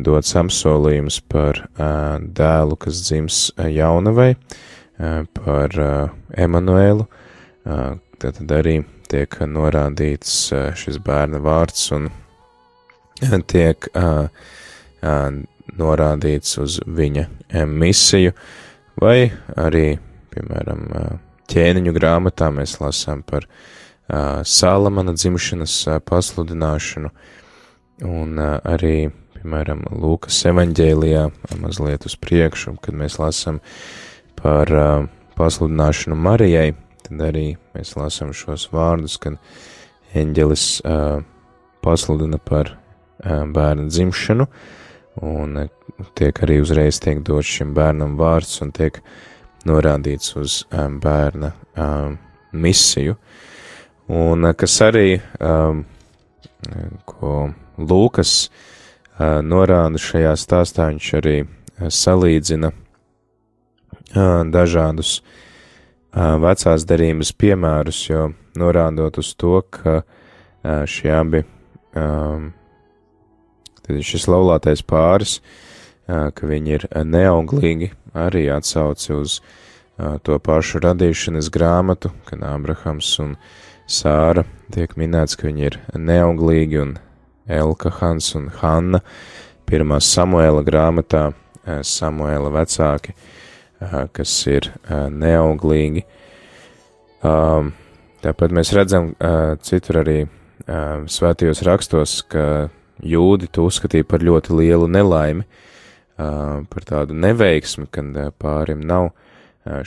dots 0.06 0.36
apsolījums 0.40 1.20
par 1.30 1.66
dēlu, 1.78 2.78
kas 2.80 3.04
dzims 3.06 3.40
jaunavai, 3.60 4.34
par 5.36 5.80
Emanuēlu, 6.48 7.08
tad 8.22 8.54
arī 8.58 8.80
tiek 9.12 9.40
norādīts 9.46 10.38
šis 10.80 11.02
bērna 11.04 11.42
vārds 11.44 11.90
un 11.94 12.08
tiek 13.52 13.86
uh, 13.94 14.28
norādīts 15.76 16.58
uz 16.62 16.80
viņa 16.86 17.26
misiju, 17.70 18.34
vai 19.02 19.32
arī, 19.60 19.96
piemēram, 20.34 20.86
ķēniņu 21.52 21.94
grāmatā 21.96 22.52
mēs 22.54 22.80
lasām 22.82 23.24
par 23.28 23.48
Salamana 24.46 25.16
dzimšanas 25.18 25.76
pasludināšanu, 26.06 27.10
un 28.06 28.40
arī, 28.44 29.10
piemēram, 29.40 29.86
Lūkas 30.04 30.44
evaņģēlijā 30.52 31.26
mazliet 31.62 32.06
uz 32.06 32.18
priekšu, 32.22 32.76
kad 32.84 32.98
mēs 32.98 33.18
lasām 33.22 33.62
par 34.38 34.70
pasludināšanu 35.40 36.18
Marijai, 36.22 36.76
tad 37.06 37.28
arī 37.32 37.48
mēs 37.76 37.96
lasām 37.98 38.34
šos 38.38 38.70
vārdus, 38.74 39.18
kad 39.22 39.40
eņģelis 40.16 40.70
pasludina 41.86 42.38
par 42.42 42.76
bērna 43.26 43.90
dzimšanu, 43.90 44.46
uh, 44.46 44.85
un 45.22 45.58
eh, 45.64 45.70
tiek 46.18 46.44
arī 46.44 46.60
uzreiz 46.64 47.00
tiek 47.04 47.22
dots 47.24 47.48
šim 47.58 47.74
bērnam 47.76 48.18
vārds 48.20 48.60
un 48.64 48.72
tiek 48.76 49.00
norādīts 49.66 50.36
uz 50.38 50.62
um, 50.70 51.00
bērna 51.02 51.52
um, 51.80 52.18
misiju, 52.54 53.16
un 54.14 54.52
kas 54.58 54.80
arī, 54.86 55.20
um, 55.42 55.86
ko 57.10 57.50
Lūkas 57.76 58.34
uh, 58.48 59.42
norāda 59.44 60.00
šajā 60.00 60.36
stāstā, 60.40 60.90
viņš 60.94 61.10
arī 61.20 61.38
uh, 61.44 61.90
salīdzina 61.90 62.70
uh, 62.72 64.44
dažādus 64.54 65.18
uh, 65.20 66.38
vecās 66.46 66.86
derības 66.88 67.34
piemērus, 67.34 68.04
jo 68.10 68.30
norādot 68.56 69.20
uz 69.20 69.34
to, 69.36 69.58
ka 69.68 69.98
uh, 70.04 70.86
šie 70.88 71.12
abi 71.18 71.44
um, 71.98 72.54
Tad 73.86 74.02
šis 74.02 74.26
laulātais 74.32 74.82
pāris, 74.82 75.38
ka 76.10 76.50
viņi 76.50 76.76
ir 76.80 76.88
neauglīgi, 77.06 77.92
arī 78.18 78.48
atsauci 78.54 79.14
uz 79.14 79.40
to 80.26 80.36
pašu 80.42 80.82
radīšanas 80.84 81.48
grāmatu, 81.54 82.12
kad 82.26 82.42
Abrahams 82.44 83.14
un 83.24 83.36
Sāra 83.86 84.42
tiek 84.74 84.96
minēts, 84.98 85.38
ka 85.38 85.46
viņi 85.46 85.68
ir 85.70 85.80
neauglīgi, 85.94 86.82
un 86.82 86.96
Elkahans 87.46 88.32
un 88.40 88.50
Hanna, 88.58 89.04
pirmā 89.70 90.00
Samuēla 90.02 90.64
grāmatā, 90.66 91.28
Samuēla 91.66 92.50
vecāki, 92.54 93.14
kas 94.14 94.34
ir 94.50 94.72
neauglīgi. 95.14 96.02
Tāpat 98.26 98.58
mēs 98.58 98.74
redzam 98.74 99.14
citur 99.62 100.02
arī 100.02 100.18
svētajos 100.66 101.62
rakstos, 101.70 102.18
ka 102.26 102.72
jūdi 103.04 103.50
to 103.52 103.66
uzskatīja 103.70 104.08
par 104.08 104.24
ļoti 104.24 104.56
lielu 104.56 104.88
nelaimi, 104.92 105.46
par 106.16 106.88
tādu 106.88 107.16
neveiksmi, 107.18 107.90
kad 107.92 108.16
pārim 108.40 108.84
nav 108.88 109.12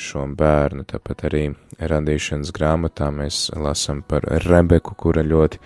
šo 0.01 0.27
bērnu. 0.37 0.85
Tāpat 0.89 1.25
arī 1.29 1.45
radīšanas 1.79 2.53
grāmatā 2.55 3.11
mēs 3.15 3.49
lasam 3.57 4.03
par 4.03 4.27
Rebeku, 4.45 4.97
kura 4.99 5.25
ļoti 5.25 5.61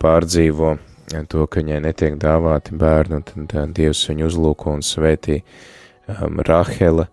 pārdzīvo 0.00 0.76
to, 1.30 1.46
ka 1.46 1.60
viņai 1.60 1.82
netiek 1.84 2.16
dāvāti 2.18 2.74
bērni, 2.78 3.20
un 3.20 3.46
tad 3.50 3.76
Dievs 3.76 4.06
viņu 4.08 4.26
uzlūko 4.30 4.74
un 4.74 4.82
svētī 4.82 5.42
Rahela, 6.06 7.06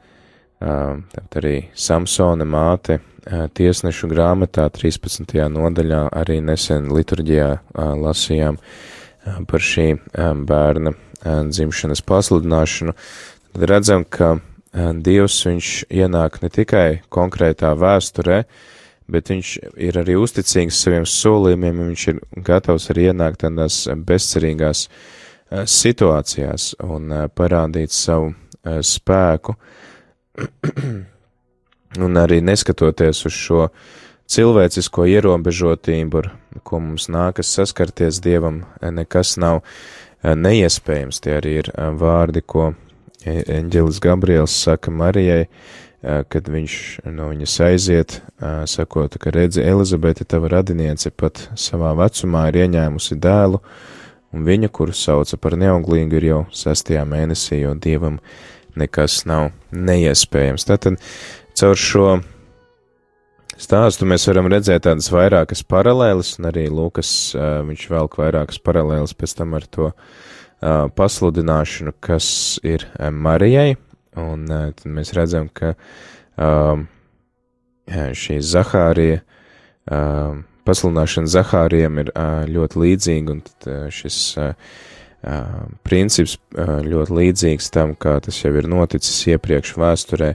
tad 0.59 1.37
arī 1.37 1.57
Samsona 1.75 2.47
māte, 2.47 3.01
tiesnešu 3.53 4.09
grāmatā 4.11 4.65
13. 4.73 5.37
nodaļā 5.51 6.07
arī 6.23 6.39
nesen 6.43 6.89
liturģijā 6.91 7.49
lasījām 7.99 8.57
uh, 8.57 9.02
par 9.47 9.63
šī 9.63 9.87
bērna 10.47 10.93
dzimšanas 11.23 12.01
pasludināšanu, 12.07 12.95
tad 13.53 13.69
redzam, 13.69 14.03
ka 14.03 14.37
Dievs 14.73 15.37
viņš 15.45 15.67
ienāk 15.93 16.39
ne 16.41 16.49
tikai 16.49 16.87
konkrētā 17.13 17.75
vēsturē, 17.77 18.39
bet 19.13 19.29
viņš 19.29 19.51
ir 19.77 19.99
arī 20.01 20.15
uzticīgs 20.17 20.79
saviem 20.81 21.05
solījumiem, 21.05 21.83
viņš 21.91 22.05
ir 22.09 22.21
gatavs 22.47 22.89
arī 22.89 23.11
ienākt 23.11 23.43
tādās 23.45 23.83
bezcerīgās 23.93 24.87
situācijās 25.69 26.71
un 26.81 27.13
parādīt 27.37 27.93
savu 27.93 28.33
spēku. 28.63 29.55
un 32.05 32.17
arī 32.17 32.39
neskatoties 32.41 33.19
uz 33.29 33.35
šo 33.37 33.67
uh, 33.67 33.91
cilvēcisko 34.31 35.05
ierobežotību, 35.09 36.23
ar 36.23 36.61
ko 36.65 36.79
mums 36.83 37.09
nākas 37.11 37.51
saskarties 37.55 38.21
Dievam, 38.23 38.63
nekas 38.81 39.35
nav 39.41 39.61
eh, 39.61 40.33
neiespējams. 40.35 41.21
Tie 41.23 41.37
arī 41.39 41.57
ir 41.63 41.71
eh, 41.73 41.89
vārdi, 41.99 42.43
ko 42.45 42.71
e, 43.25 43.41
eņģelis 43.59 44.01
Gabriels 44.03 44.55
saka 44.65 44.93
Marijai, 44.93 45.47
eh, 45.47 46.23
kad 46.29 46.49
viņš 46.51 46.77
no 47.11 47.31
viņas 47.33 47.57
aiziet, 47.67 48.19
sakot, 48.67 49.15
ka 49.19 49.31
redzi, 49.31 49.63
Elizabete, 49.63 50.25
tava 50.27 50.51
radiniece 50.51 51.13
pat 51.15 51.45
savā 51.59 51.93
vecumā 51.95 52.49
ir 52.51 52.63
ieņēmusi 52.65 53.19
dēlu, 53.23 53.61
un 54.33 54.47
viņa, 54.47 54.71
kuru 54.73 54.95
sauca 54.97 55.37
par 55.39 55.55
neauglīgu, 55.59 56.19
ir 56.19 56.27
jau 56.27 56.41
sastajā 56.51 57.05
mēnesī, 57.07 57.61
jo 57.63 57.71
dievam 57.79 58.19
nekas 58.75 59.21
nav 59.29 59.51
neiespējams. 59.71 60.65
Tātad 60.67 60.99
caur 61.55 61.79
šo 61.79 62.07
stāstu 63.63 64.05
mēs 64.09 64.27
varam 64.27 64.51
redzēt 64.51 64.83
tādas 64.85 65.07
vairākas 65.13 65.63
paralēles, 65.65 66.35
un 66.39 66.51
arī 66.51 66.67
Lūkas, 66.69 67.09
viņš 67.67 67.83
velk 67.91 68.19
vairākas 68.19 68.59
paralēles 68.63 69.15
pēc 69.17 69.37
tam 69.39 69.55
ar 69.57 69.65
to 69.71 69.91
pasludināšanu, 70.99 71.95
kas 72.03 72.27
ir 72.63 72.85
Marijai, 72.99 73.75
un 74.19 74.45
tad 74.47 74.83
mēs 74.87 75.13
redzam, 75.17 75.47
ka 75.51 75.73
šī 78.23 78.39
Zahārija, 78.47 79.21
pasludināšana 80.63 81.31
Zahārijam 81.31 81.99
ir 82.03 82.11
ļoti 82.53 82.83
līdzīga, 82.83 83.33
un 83.33 83.41
tad 83.47 83.91
šis 83.91 84.19
princips 85.87 86.37
ļoti 86.53 87.17
līdzīgs 87.19 87.71
tam, 87.75 87.95
kā 87.95 88.19
tas 88.23 88.39
jau 88.43 88.53
ir 88.59 88.67
noticis 88.71 89.23
iepriekš 89.33 89.75
vēsturē. 89.79 90.33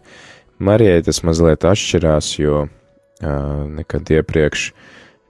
Marijai 0.64 1.04
tas 1.06 1.22
mazliet 1.24 1.64
atšķirās, 1.68 2.34
jo 2.40 2.66
nekad 3.20 4.10
iepriekš, 4.10 4.72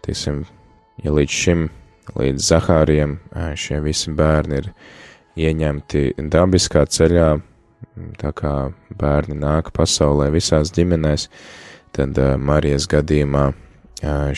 teiksim, 0.05 0.43
ja 1.05 1.13
līdz 1.15 1.37
šim, 1.43 1.69
līdz 2.19 2.49
Zahārijam 2.51 3.19
šie 3.57 3.81
visi 3.85 4.13
bērni 4.17 4.61
ir 4.63 4.73
ieņemti 5.39 6.03
dabiskā 6.33 6.85
ceļā, 6.89 7.31
tā 8.19 8.33
kā 8.37 8.55
bērni 8.99 9.39
nāk 9.39 9.73
pasaulē 9.77 10.29
visās 10.35 10.73
ģimenēs, 10.75 11.29
tad 11.97 12.19
Marijas 12.41 12.89
gadījumā 12.91 13.51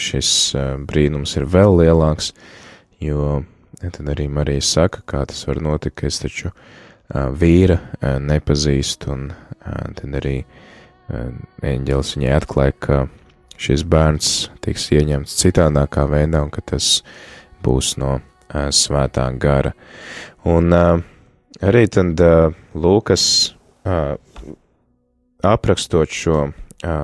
šis 0.00 0.32
brīnums 0.88 1.36
ir 1.36 1.48
vēl 1.50 1.80
lielāks, 1.82 2.32
jo 3.02 3.42
tad 3.80 4.12
arī 4.12 4.28
Marija 4.28 4.64
saka, 4.64 5.02
kā 5.04 5.24
tas 5.28 5.42
var 5.48 5.60
notikt, 5.64 6.04
es 6.04 6.20
taču 6.22 6.52
vīra 7.10 7.80
nepazīstu, 8.20 9.14
un 9.14 9.30
tad 9.96 10.20
arī 10.20 10.36
eņģelis 11.10 12.14
viņai 12.16 12.36
atklāja, 12.36 12.76
ka 12.78 13.00
šis 13.60 13.84
bērns 13.84 14.50
tiks 14.64 14.88
ieņemts 14.96 15.36
citādākā 15.42 16.06
veidā, 16.08 16.40
un 16.46 16.50
ka 16.52 16.64
tas 16.64 17.02
būs 17.64 17.96
no 18.00 18.18
svētā 18.50 19.26
gara. 19.38 19.74
Un 20.48 20.72
arī 20.72 21.84
tad 21.92 22.20
Lūkas 22.74 23.24
aprakstot 25.44 26.10
šo 26.12 26.38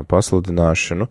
pasludināšanu, 0.09 1.09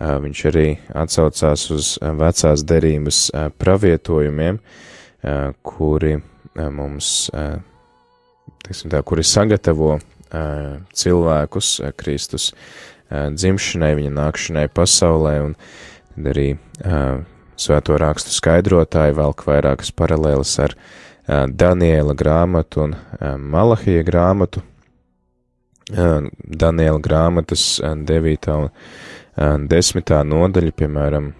viņš 0.00 0.44
arī 0.48 0.68
atsaucās 0.96 1.66
uz 1.76 1.90
vecās 2.00 2.64
derības 2.64 3.18
pravietojumiem, 3.60 4.60
kuri 5.60 6.14
mums, 6.56 7.28
teiksim 8.64 8.94
tā, 8.94 9.04
kuri 9.04 9.26
sagatavo 9.28 9.98
cilvēkus 10.96 11.68
Kristus 12.00 12.54
dzimšanai, 13.10 13.92
viņa 13.98 14.12
nākšanai 14.16 14.66
pasaulē, 14.74 15.34
un 15.48 15.54
tad 16.14 16.30
arī 16.32 16.48
svēto 17.60 17.98
rakstu 18.00 18.32
skaidrotāji 18.32 19.16
velk 19.18 19.44
vairākas 19.48 19.90
paralēlas 19.92 20.54
ar 20.64 20.76
Daniela 21.50 22.14
grāmatu 22.18 22.86
un 22.86 22.96
Malahija 23.52 24.02
grāmatu. 24.06 24.62
Daniela 25.90 27.02
grāmatas 27.02 27.80
9. 27.82 28.48
un 28.54 29.68
10. 29.70 30.14
nodaļa, 30.30 30.72
piemēram, 30.78 31.32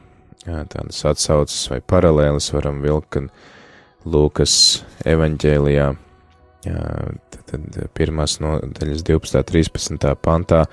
tādas 0.44 1.00
atsaucas 1.06 1.62
vai 1.70 1.80
paralēlas 1.80 2.50
varam 2.56 2.80
vilkt, 2.84 3.10
kad 3.14 3.30
Lūkas 4.10 4.54
evaņģēlijā, 5.04 5.90
tad, 6.64 7.80
pirmās 7.92 8.38
nodaļas 8.40 9.04
12. 9.04 9.42
13. 9.52 10.14
pantā 10.24 10.64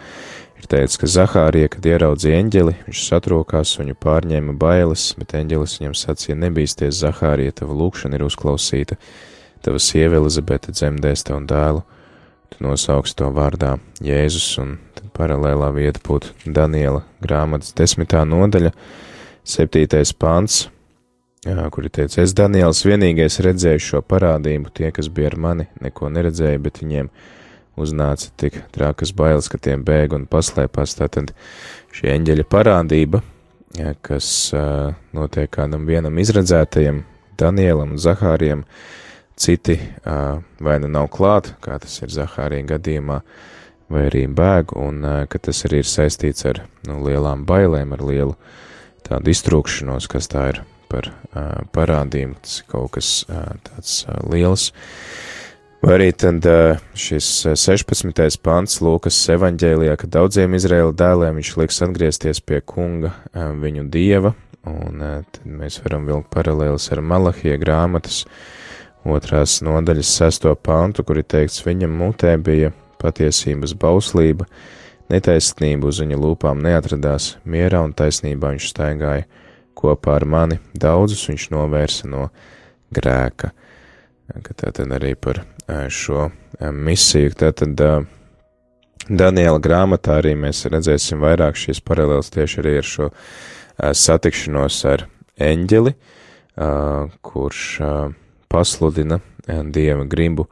ir 0.57 0.69
teicis, 0.71 0.99
ka 1.01 1.09
Zahārija, 1.11 1.69
kad 1.73 1.85
ieraudzīja 1.87 2.39
eņģeli, 2.41 2.75
viņš 2.87 3.03
satrokās, 3.07 3.75
viņu 3.79 3.97
pārņēma 4.03 4.55
bailes, 4.59 5.09
bet 5.19 5.35
eņģelis 5.37 5.77
viņam 5.79 5.97
sacīja, 5.97 6.37
nebīsties, 6.43 7.01
Zahārija, 7.01 7.55
tava 7.61 7.77
lūkšana 7.77 8.17
ir 8.17 8.25
uzklausīta, 8.27 8.97
tava 9.65 9.81
sieva 9.83 10.21
Elizabete 10.21 10.73
dzemdēs 10.75 11.27
tavu 11.27 11.43
dēlu, 11.49 11.83
tu 12.53 12.63
nosauks 12.65 13.15
to 13.17 13.29
vārdā 13.35 13.75
Jēzus, 14.03 14.49
un 14.63 14.77
tad 14.97 15.11
paralēlā 15.17 15.69
vieta 15.75 16.01
būtu 16.03 16.33
Daniela 16.45 17.03
grāmatas 17.23 17.75
desmitā 17.77 18.23
nodaļa, 18.27 18.73
septītais 19.47 20.13
pants, 20.17 20.65
kuri 21.71 21.89
teica, 21.93 22.21
es 22.23 22.33
Daniels 22.35 22.83
vienīgais 22.85 23.39
redzēju 23.45 23.83
šo 23.83 24.01
parādību, 24.03 24.71
tie, 24.73 24.91
kas 24.91 25.07
bija 25.07 25.31
ar 25.31 25.37
mani, 25.39 25.67
neko 25.83 26.09
neredzēja, 26.11 26.59
bet 26.59 26.81
viņiem 26.81 27.11
uznāca 27.77 28.31
tik 28.41 28.59
trākas 28.75 29.13
bailes, 29.15 29.47
ka 29.51 29.59
tiem 29.61 29.85
bēg 29.87 30.15
un 30.17 30.27
paslēpās. 30.29 30.97
Tātad 30.99 31.33
šī 31.95 32.11
eņģeļa 32.15 32.45
parādība, 32.49 33.21
kas 34.05 34.29
notiek 35.15 35.51
kādam 35.53 35.85
vienam 35.89 36.17
izredzētajam, 36.17 37.03
Danielam 37.37 37.91
un 37.93 37.99
Zahārijam, 38.01 38.63
citi 39.37 39.75
vai 40.03 40.79
nu 40.81 40.89
nav 40.89 41.11
klāt, 41.13 41.51
kā 41.61 41.77
tas 41.77 41.99
ir 42.01 42.09
Zahārija 42.09 42.65
gadījumā, 42.73 43.19
vai 43.93 44.07
arī 44.09 44.23
bēg, 44.25 44.73
un 44.73 45.05
ka 45.29 45.39
tas 45.45 45.61
arī 45.69 45.83
ir 45.83 45.89
saistīts 45.89 46.47
ar 46.49 46.63
nu, 46.89 46.97
lielām 47.05 47.45
bailēm, 47.45 47.93
ar 47.93 48.01
lielu 48.09 48.33
tādu 49.05 49.31
iztrūkšanos, 49.31 50.09
kas 50.09 50.31
tā 50.33 50.47
ir 50.55 50.63
par 50.89 51.11
parādību, 51.77 52.39
tas 52.41 52.59
ir 52.63 52.69
kaut 52.73 52.95
kas 52.97 53.11
tāds 53.69 53.99
liels. 54.25 54.71
Vai 55.77 55.93
arī 55.93 56.07
tad 56.09 56.41
šis 56.97 57.27
16. 57.53 58.39
pants 58.41 58.79
Lūkas 58.81 59.17
evaņģēlijā, 59.35 59.93
ka 60.01 60.07
daudziem 60.09 60.55
Izraēla 60.57 60.95
dēliem 60.97 61.35
viņš 61.37 61.51
liks 61.61 61.83
atgriezties 61.85 62.39
pie 62.41 62.63
kunga 62.65 63.11
viņu 63.61 63.83
dieva, 63.93 64.31
un 64.65 65.03
tad 65.03 65.37
mēs 65.45 65.77
varam 65.83 66.07
vilkt 66.09 66.31
paralēlis 66.33 66.89
ar 66.95 67.03
Malahija 67.05 67.59
grāmatas 67.61 68.23
otrās 69.05 69.59
nodaļas 69.61 70.15
sesto 70.17 70.55
pantu, 70.57 71.05
kur 71.05 71.21
ir 71.21 71.27
teikts, 71.29 71.61
viņam 71.67 71.93
mutē 71.99 72.33
bija 72.41 72.71
patiesības 72.97 73.75
bauslība, 73.77 74.47
netaisnība 75.13 75.91
uz 75.91 76.01
viņa 76.01 76.17
lūpām 76.23 76.63
neatradās, 76.65 77.35
mierā 77.45 77.83
un 77.85 77.93
taisnībā 77.93 78.55
viņš 78.55 78.71
staigāja 78.73 79.27
kopā 79.77 80.17
ar 80.17 80.25
mani, 80.25 80.57
daudzus 80.73 81.27
viņš 81.29 81.51
novērsa 81.53 82.09
no 82.09 82.31
grēka. 82.97 83.53
Ka 84.41 84.57
tā 84.57 84.73
tad 84.75 84.91
arī 84.97 85.13
par 85.15 85.45
šo 85.67 86.29
misiju. 86.73 87.33
Tātad 87.37 87.81
Daniela 89.07 89.59
grāmatā 89.63 90.17
arī 90.21 90.33
mēs 90.39 90.65
redzēsim 90.71 91.21
vairāk 91.23 91.55
šīs 91.59 91.83
paralēlas 91.85 92.31
tieši 92.33 92.61
arī 92.63 92.73
ar 92.81 92.87
šo 92.87 93.09
satikšanos 93.77 94.79
ar 94.89 95.05
eņģeli, 95.47 95.93
kurš 97.21 97.63
pasludina 98.51 99.19
dieva 99.47 100.07
gribu, 100.09 100.47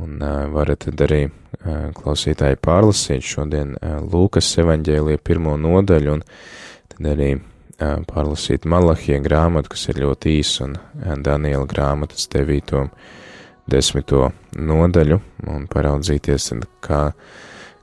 un 0.00 0.18
varat 0.54 0.86
arī 0.92 1.22
klausītāji 1.96 2.58
pārlasīt 2.62 3.26
šodien 3.26 3.74
Lūkas 4.12 4.50
evaņģēlija 4.62 5.22
pirmo 5.24 5.56
nodaļu, 5.60 6.18
un 6.18 6.22
tad 6.92 7.08
arī 7.14 7.30
pārlasīt 7.80 8.68
Malahie 8.68 9.18
grāmatu, 9.24 9.72
kas 9.72 9.88
ir 9.88 10.02
ļoti 10.04 10.36
īs, 10.38 10.52
un 10.64 10.76
Daniela 11.24 11.66
grāmatas 11.68 12.28
devīto 12.32 12.86
desmito 13.70 14.30
nodaļu 14.56 15.20
un 15.50 15.66
paraudzīties, 15.70 16.50
kā, 16.84 17.00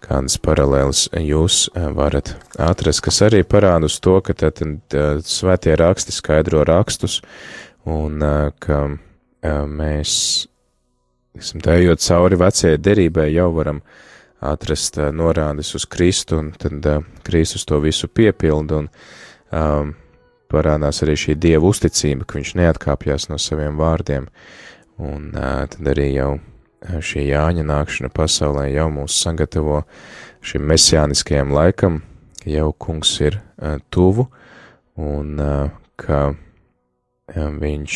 kādas 0.03 0.37
paralēlas 0.43 1.07
jūs 1.21 1.67
eh, 1.73 1.87
varat 1.95 2.35
atrast, 2.61 3.03
kas 3.05 3.21
arī 3.27 3.43
parāda 3.43 3.89
uz 3.89 3.99
to, 4.03 4.19
ka 4.21 4.35
tad 4.37 4.61
eh, 4.63 5.19
svētie 5.23 5.75
raksti 5.79 6.15
skaidro 6.15 6.63
rakstus 6.67 7.21
un 7.85 8.21
eh, 8.23 8.49
ka 8.59 8.81
mēs, 9.47 10.11
esam 11.37 11.61
tējot 11.63 12.01
cauri 12.03 12.39
vecajai 12.41 12.79
derībai, 12.81 13.29
jau 13.31 13.51
varam 13.55 13.79
atrast 14.43 14.97
norādes 15.13 15.69
uz 15.77 15.85
Kristu, 15.89 16.41
un 16.41 16.49
tad 16.57 16.83
Kristus 17.23 17.63
to 17.69 17.79
visu 17.81 18.09
piepildu, 18.09 18.81
un 18.81 18.89
um, 19.55 19.93
parādās 20.51 21.01
arī 21.03 21.15
šī 21.19 21.35
Dieva 21.39 21.69
uzticība, 21.69 22.25
ka 22.27 22.39
viņš 22.39 22.53
neatkāpjas 22.59 23.29
no 23.31 23.39
saviem 23.41 23.79
vārdiem. 23.79 24.27
Un 24.97 25.31
tad 25.33 25.91
arī 25.93 26.11
jau 26.15 26.31
šī 26.81 27.27
Jāņa 27.29 27.65
nākšana 27.67 28.09
pasaulē 28.13 28.67
jau 28.71 28.87
mūs 28.93 29.17
sagatavo 29.21 29.83
šim 30.45 30.65
mesijāniskajam 30.69 31.51
laikam, 31.53 31.99
ka 32.01 32.17
jau 32.47 32.71
kungs 32.79 33.11
ir 33.21 33.39
tuvu 33.93 34.27
un 34.97 35.37
ka 35.99 36.21
viņš 37.35 37.95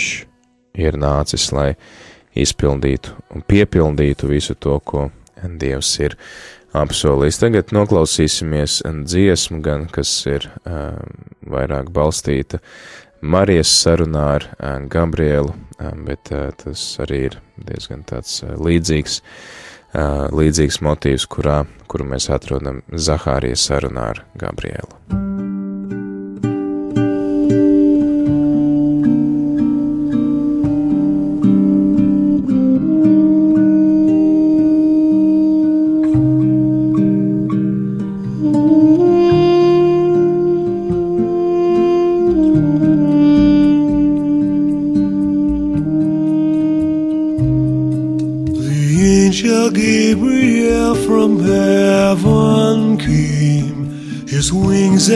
ir 0.81 0.97
nācis, 0.99 1.51
lai 1.55 1.75
izpildītu 2.37 3.15
un 3.35 3.43
piepildītu 3.47 4.31
visu 4.31 4.55
to, 4.55 4.77
ko 4.79 5.09
Dievs 5.41 5.95
ir 6.03 6.15
apsolījis. 6.77 7.39
Tagad 7.41 7.71
noklausīsimies 7.75 8.81
dziesmu, 8.85 9.61
gan 9.65 9.87
kas 9.91 10.11
ir 10.29 10.45
vairāk 11.41 11.89
balstīta 11.95 12.61
Marijas 13.21 13.69
sarunā 13.83 14.25
ar 14.35 14.47
Gabrielu, 14.89 15.53
bet 16.07 16.31
tas 16.63 16.85
arī 17.03 17.19
ir 17.29 17.37
diezgan 17.69 18.01
tāds 18.09 18.41
līdzīgs, 18.41 19.21
līdzīgs 20.41 20.81
motīvs, 20.81 21.27
kurā, 21.29 21.61
kuru 21.91 22.09
mēs 22.13 22.31
atrodam 22.33 22.81
Zahārijas 22.91 23.67
sarunā 23.69 24.11
ar 24.15 24.23
Gabrielu. 24.41 25.60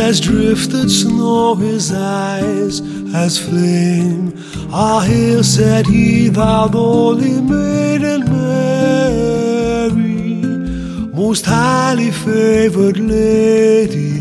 As 0.05 0.19
drifted 0.19 0.89
snow, 0.91 1.55
his 1.55 1.91
eyes 1.91 2.79
as 3.13 3.37
flame. 3.37 4.33
Ah, 4.71 5.01
here 5.01 5.43
said 5.43 5.87
he, 5.87 6.29
thou 6.29 6.67
holy 6.67 7.41
maiden 7.41 8.25
Mary, 8.31 9.95
most 11.13 11.45
highly 11.45 12.11
favored 12.11 12.99
lady, 12.99 14.14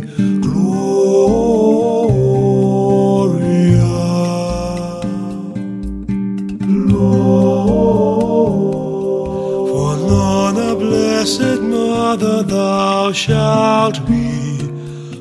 thou 12.75 13.13
shalt 13.13 13.97
be 14.07 14.25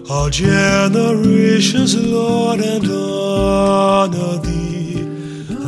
all 0.10 0.30
generations, 0.30 1.92
Lord, 1.96 2.60
and 2.74 2.86
honor 2.90 4.36
thee. 4.46 5.02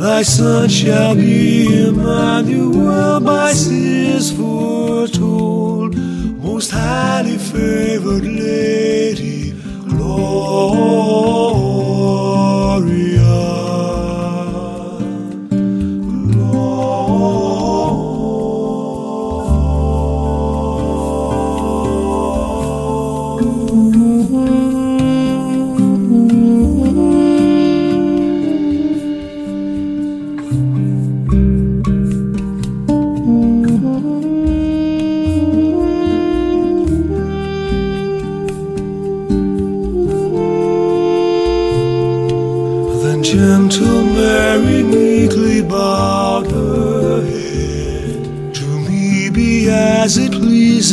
Thy 0.02 0.22
son 0.22 0.68
shall 0.68 1.14
be 1.14 1.86
Emmanuel, 1.88 3.20
by 3.20 3.52
seers 3.52 4.28
foretold, 4.38 5.90
most 6.48 6.70
highly 6.70 7.38
favored 7.38 8.26
lady, 8.46 9.52
Gloria. 9.88 11.35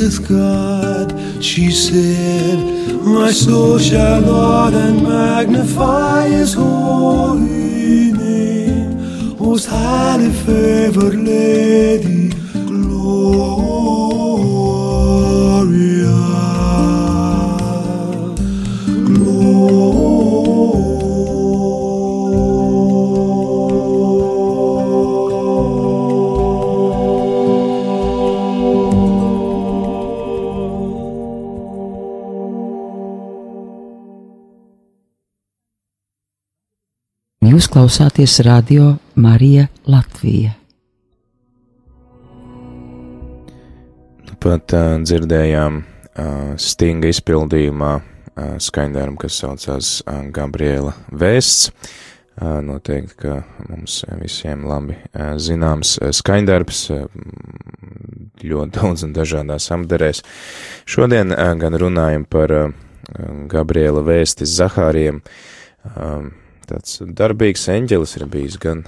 Pleaseth 0.04 0.28
God, 0.28 1.14
she 1.42 1.72
said. 1.72 2.58
My 3.04 3.32
soul 3.32 3.80
shall 3.80 4.22
laud 4.22 4.74
and 4.74 5.02
magnify 5.02 6.28
his 6.28 6.54
holy 6.54 8.12
name. 8.12 9.38
Most 9.38 9.68
highly 9.68 10.32
favored 10.32 11.16
lady, 11.16 12.32
Jūs 12.54 13.73
klausāties 37.74 38.40
radio 38.46 38.96
Marija 39.16 39.66
Latvija. 39.90 40.52
Nu, 44.28 44.36
pat 44.38 44.76
uh, 44.78 45.00
dzirdējām 45.02 45.80
uh, 45.82 46.52
stinga 46.62 47.10
izpildījumā 47.10 47.94
uh, 47.98 48.52
skaņdarbu, 48.62 49.18
kas 49.24 49.40
saucās 49.42 49.90
uh, 50.06 50.20
Gabriela 50.36 50.94
Vēsts. 51.10 51.72
Uh, 52.38 52.60
noteikti, 52.66 53.18
ka 53.26 53.40
mums 53.66 54.04
visiem 54.22 54.68
labi 54.70 55.00
uh, 55.00 55.34
zināms 55.42 55.96
uh, 55.98 56.14
skaņdarbs, 56.14 56.84
uh, 56.94 57.10
ļoti 58.44 58.70
daudz 58.78 59.08
un 59.10 59.18
dažādās 59.18 59.72
apderēs. 59.74 60.22
Šodien 60.86 61.34
uh, 61.34 61.50
gan 61.58 61.82
runājam 61.82 62.30
par 62.30 62.54
uh, 62.54 62.70
Gabriela 63.50 64.06
Vēsti 64.06 64.46
Zahāriem. 64.46 65.26
Uh, 65.90 66.30
tāds 66.74 67.02
darbīgs 67.06 67.68
eņģelis 67.70 68.16
ir 68.18 68.26
bijis 68.34 68.58
gan 68.62 68.84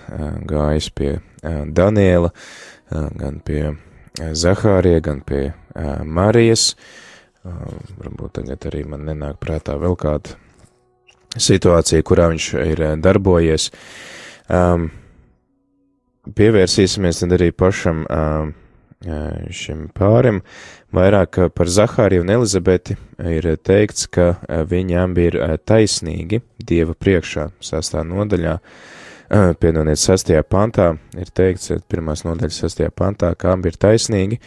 gājis 0.49 0.89
pie 0.95 1.11
Daniela, 1.45 2.31
gan 2.89 3.39
pie 3.45 3.75
Zahārija, 4.15 5.03
gan 5.05 5.21
pie 5.27 5.53
Marijas. 6.05 6.73
Varbūt 7.45 8.39
tagad 8.39 8.65
arī 8.71 8.85
man 8.89 9.05
nenāk 9.05 9.37
prātā 9.43 9.77
vēl 9.77 9.93
kāda 10.01 10.33
situācija, 11.35 12.05
kurā 12.07 12.29
viņš 12.31 12.47
ir 12.63 12.83
darbojies. 13.03 13.69
Pievērsīsimies 16.25 17.21
tad 17.21 17.35
arī 17.37 17.51
pašam 17.53 18.05
šim 19.53 19.89
pārim. 19.93 20.41
Vairāk 20.95 21.37
par 21.51 21.67
Zahāriju 21.67 22.23
un 22.23 22.29
Elizabeti 22.31 22.95
ir 23.27 23.47
teikts, 23.67 24.05
ka 24.07 24.35
viņām 24.69 25.15
bija 25.17 25.49
taisnīgi 25.67 26.39
Dieva 26.63 26.95
priekšā, 26.95 27.49
sastā 27.59 28.03
nodaļā, 28.07 28.53
piedodiet, 29.59 29.99
sastajā 29.99 30.45
pantā, 30.47 30.93
ir 31.19 31.33
teikts, 31.35 31.73
pirmās 31.91 32.23
nodaļas 32.23 32.61
sastajā 32.63 32.93
pantā, 32.95 33.33
kā 33.35 33.57
bija 33.59 33.81
taisnīgi, 33.89 34.39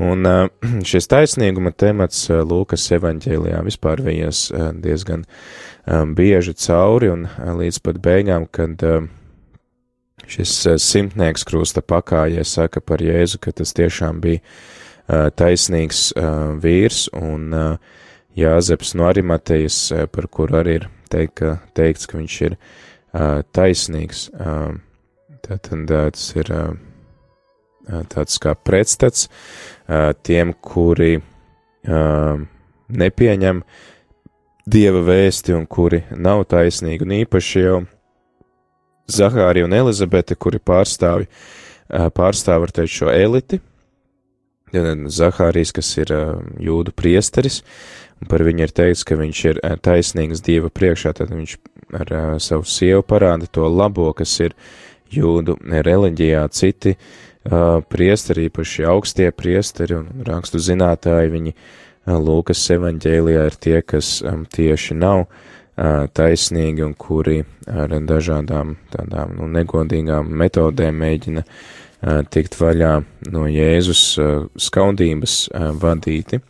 un 0.00 0.24
šis 0.90 1.10
taisnīguma 1.12 1.74
temats 1.76 2.24
Lūkas 2.30 2.88
evaņģēlijā 2.96 3.60
vispār 3.68 4.00
vijas 4.06 4.46
diezgan 4.80 5.26
bieži 6.16 6.56
cauri, 6.62 7.12
un 7.12 7.26
līdz 7.60 7.82
pat 7.84 8.00
beigām, 8.00 8.48
kad 8.48 8.80
šis 10.24 10.60
simtnieks 10.80 11.44
krusta 11.44 11.84
pakājē 11.84 12.46
saka 12.48 12.80
par 12.80 13.04
Jēzu, 13.04 13.42
ka 13.42 13.52
tas 13.60 13.76
tiešām 13.76 14.24
bija 14.24 14.40
taisnīgs 15.08 16.12
vīrs, 16.62 17.06
un 17.16 17.78
Jāzeps 18.38 18.94
no 18.96 19.04
Arimatejas, 19.10 19.76
par 20.12 20.28
kuru 20.32 20.56
arī 20.62 20.78
ir 20.80 20.86
teikt, 21.12 21.34
ka, 21.36 21.56
teikts, 21.76 22.08
ka 22.08 22.16
viņš 22.16 22.36
ir 22.46 22.56
taisnīgs. 23.52 24.30
Tātad 25.42 25.86
tas 25.90 26.28
ir 26.38 26.52
tāds 28.12 28.38
kā 28.40 28.54
pretstats 28.56 29.26
tiem, 30.24 30.54
kuri 30.64 31.18
nepieņem 32.92 33.64
dieva 34.72 35.02
vēsti 35.02 35.56
un 35.56 35.66
kuri 35.66 36.04
nav 36.14 36.46
taisnīgi, 36.48 37.02
un 37.04 37.16
īpaši 37.18 37.64
jau 37.66 37.82
Zahārija 39.12 39.66
un 39.66 39.74
Elizabete, 39.74 40.38
kuri 40.38 40.60
pārstāvi, 40.62 41.26
pārstāv, 41.90 42.62
var 42.62 42.72
teikt, 42.72 42.94
šo 42.94 43.10
eliti, 43.12 43.58
Zahārijas, 44.72 45.72
kas 45.76 45.90
ir 45.98 46.12
jūdu 46.62 46.94
priesteris, 46.96 47.60
un 48.20 48.30
par 48.30 48.44
viņu 48.46 48.64
ir 48.66 48.72
teikts, 48.72 49.04
ka 49.04 49.18
viņš 49.20 49.44
ir 49.50 49.60
taisnīgs 49.84 50.44
Dieva 50.44 50.70
priekšā, 50.72 51.12
tad 51.18 51.34
viņš 51.34 51.58
ar 51.98 52.14
savu 52.40 52.64
sievu 52.64 53.04
parāda 53.04 53.48
to 53.50 53.68
labo, 53.68 54.08
kas 54.16 54.32
ir 54.40 54.56
jūdu 55.12 55.58
reliģijā, 55.60 56.46
citi 56.56 56.96
priesteri, 57.92 58.48
īpaši 58.48 58.86
augstie 58.88 59.30
priesteri 59.34 59.98
un 59.98 60.26
rakstu 60.26 60.62
zinātāji, 60.62 61.32
viņi 61.36 61.56
Lūkas 62.02 62.64
evaņģēlijā 62.74 63.42
ir 63.46 63.56
tie, 63.62 63.76
kas 63.86 64.24
tieši 64.54 64.96
nav 64.98 65.28
taisnīgi 66.18 66.82
un 66.82 66.96
kuri 66.98 67.44
ar 67.70 67.94
dažādām 68.08 68.74
tādām 68.90 69.36
nu, 69.38 69.46
negodīgām 69.54 70.32
metodēm 70.42 70.98
mēģina 70.98 71.44
tikt 72.02 72.56
vaļā 72.58 72.92
no 73.30 73.46
Jēzus 73.46 74.04
skaudības 74.58 75.36
vadīti. 75.78 76.40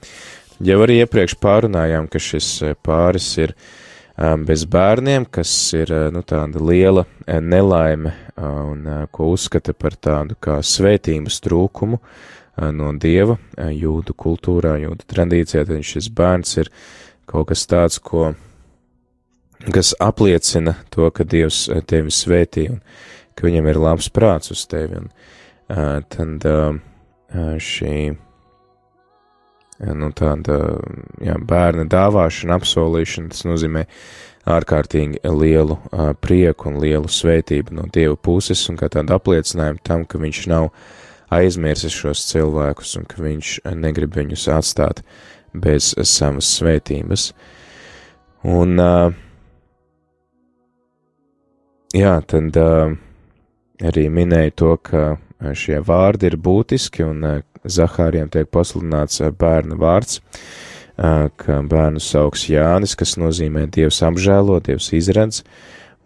Jau 0.62 0.78
arī 0.84 1.00
iepriekš 1.02 1.36
pārunājām, 1.42 2.08
ka 2.08 2.20
šis 2.22 2.48
pāris 2.86 3.28
ir 3.42 3.54
bez 4.46 4.64
bērniem, 4.70 5.26
kas 5.32 5.50
ir 5.76 5.92
nu, 6.14 6.22
tāda 6.24 6.60
liela 6.62 7.04
nelaime 7.26 8.14
un 8.36 8.86
ko 9.12 9.32
uzskata 9.34 9.74
par 9.76 9.96
tādu 9.96 10.36
kā 10.40 10.60
svētības 10.64 11.40
trūkumu 11.44 11.98
no 12.76 12.92
dieva 13.00 13.38
jūdu 13.56 14.14
kultūrā, 14.16 14.76
jūdu 14.84 15.08
tradīcijā, 15.08 15.66
tad 15.68 15.84
šis 15.88 16.08
bērns 16.12 16.56
ir 16.62 16.72
kaut 17.28 17.50
kas 17.52 17.66
tāds, 17.68 17.98
ko 17.98 18.32
kas 19.72 19.92
apliecina 20.02 20.76
to, 20.90 21.06
ka 21.14 21.24
Dievs 21.24 21.68
tevi 21.86 22.10
svētī 22.10 22.66
un 22.72 22.80
ka 23.38 23.46
viņam 23.46 23.68
ir 23.70 23.78
labs 23.80 24.08
prāts 24.12 24.50
uz 24.52 24.64
tevi. 24.68 24.98
Un, 24.98 25.06
uh, 25.06 25.41
tad 25.72 26.44
uh, 26.48 26.76
šī 27.62 27.96
nu, 29.82 30.10
tāda 30.14 30.58
jā, 31.24 31.36
bērna 31.38 31.86
dāvāšana, 31.90 32.58
apsolīšana, 32.60 33.32
tas 33.32 33.46
nozīmē 33.48 33.86
ārkārtīgi 34.52 35.22
lielu 35.26 35.78
uh, 35.78 36.12
prieku 36.18 36.70
un 36.70 36.80
lielu 36.82 37.10
svētību 37.10 37.76
no 37.78 37.86
Dieva 37.94 38.16
puses 38.18 38.62
un 38.70 38.78
kā 38.78 38.90
tādu 38.92 39.14
apliecinājumu 39.16 39.82
tam, 39.86 40.04
ka 40.04 40.20
viņš 40.22 40.42
nav 40.52 40.70
aizmirsis 41.32 41.94
šos 41.94 42.26
cilvēkus 42.28 42.96
un 43.00 43.08
ka 43.08 43.22
viņš 43.22 43.54
negrib 43.78 44.18
viņus 44.18 44.48
atstāt 44.52 45.02
bez 45.52 45.92
savas 46.08 46.50
svētības. 46.58 47.30
Un 48.48 48.78
uh, 48.82 49.14
jā, 51.94 52.16
tad 52.26 52.58
uh, 52.58 52.94
arī 53.82 54.08
minēja 54.12 54.56
to, 54.58 54.76
ka 54.82 55.04
šie 55.56 55.80
vārdi 55.84 56.30
ir 56.30 56.38
būtiski, 56.40 57.04
un 57.06 57.24
uh, 57.26 57.40
Zahāriem 57.62 58.30
tiek 58.32 58.50
pasludināts 58.52 59.22
uh, 59.22 59.30
bērna 59.34 59.78
vārds, 59.80 60.20
uh, 60.22 61.28
ka 61.38 61.60
bērnu 61.68 62.02
sauks 62.02 62.48
Jānis, 62.50 62.96
kas 62.98 63.16
nozīmē 63.20 63.66
Dievs 63.72 64.02
apžēlo, 64.06 64.60
Dievs 64.64 64.92
izredz, 64.96 65.42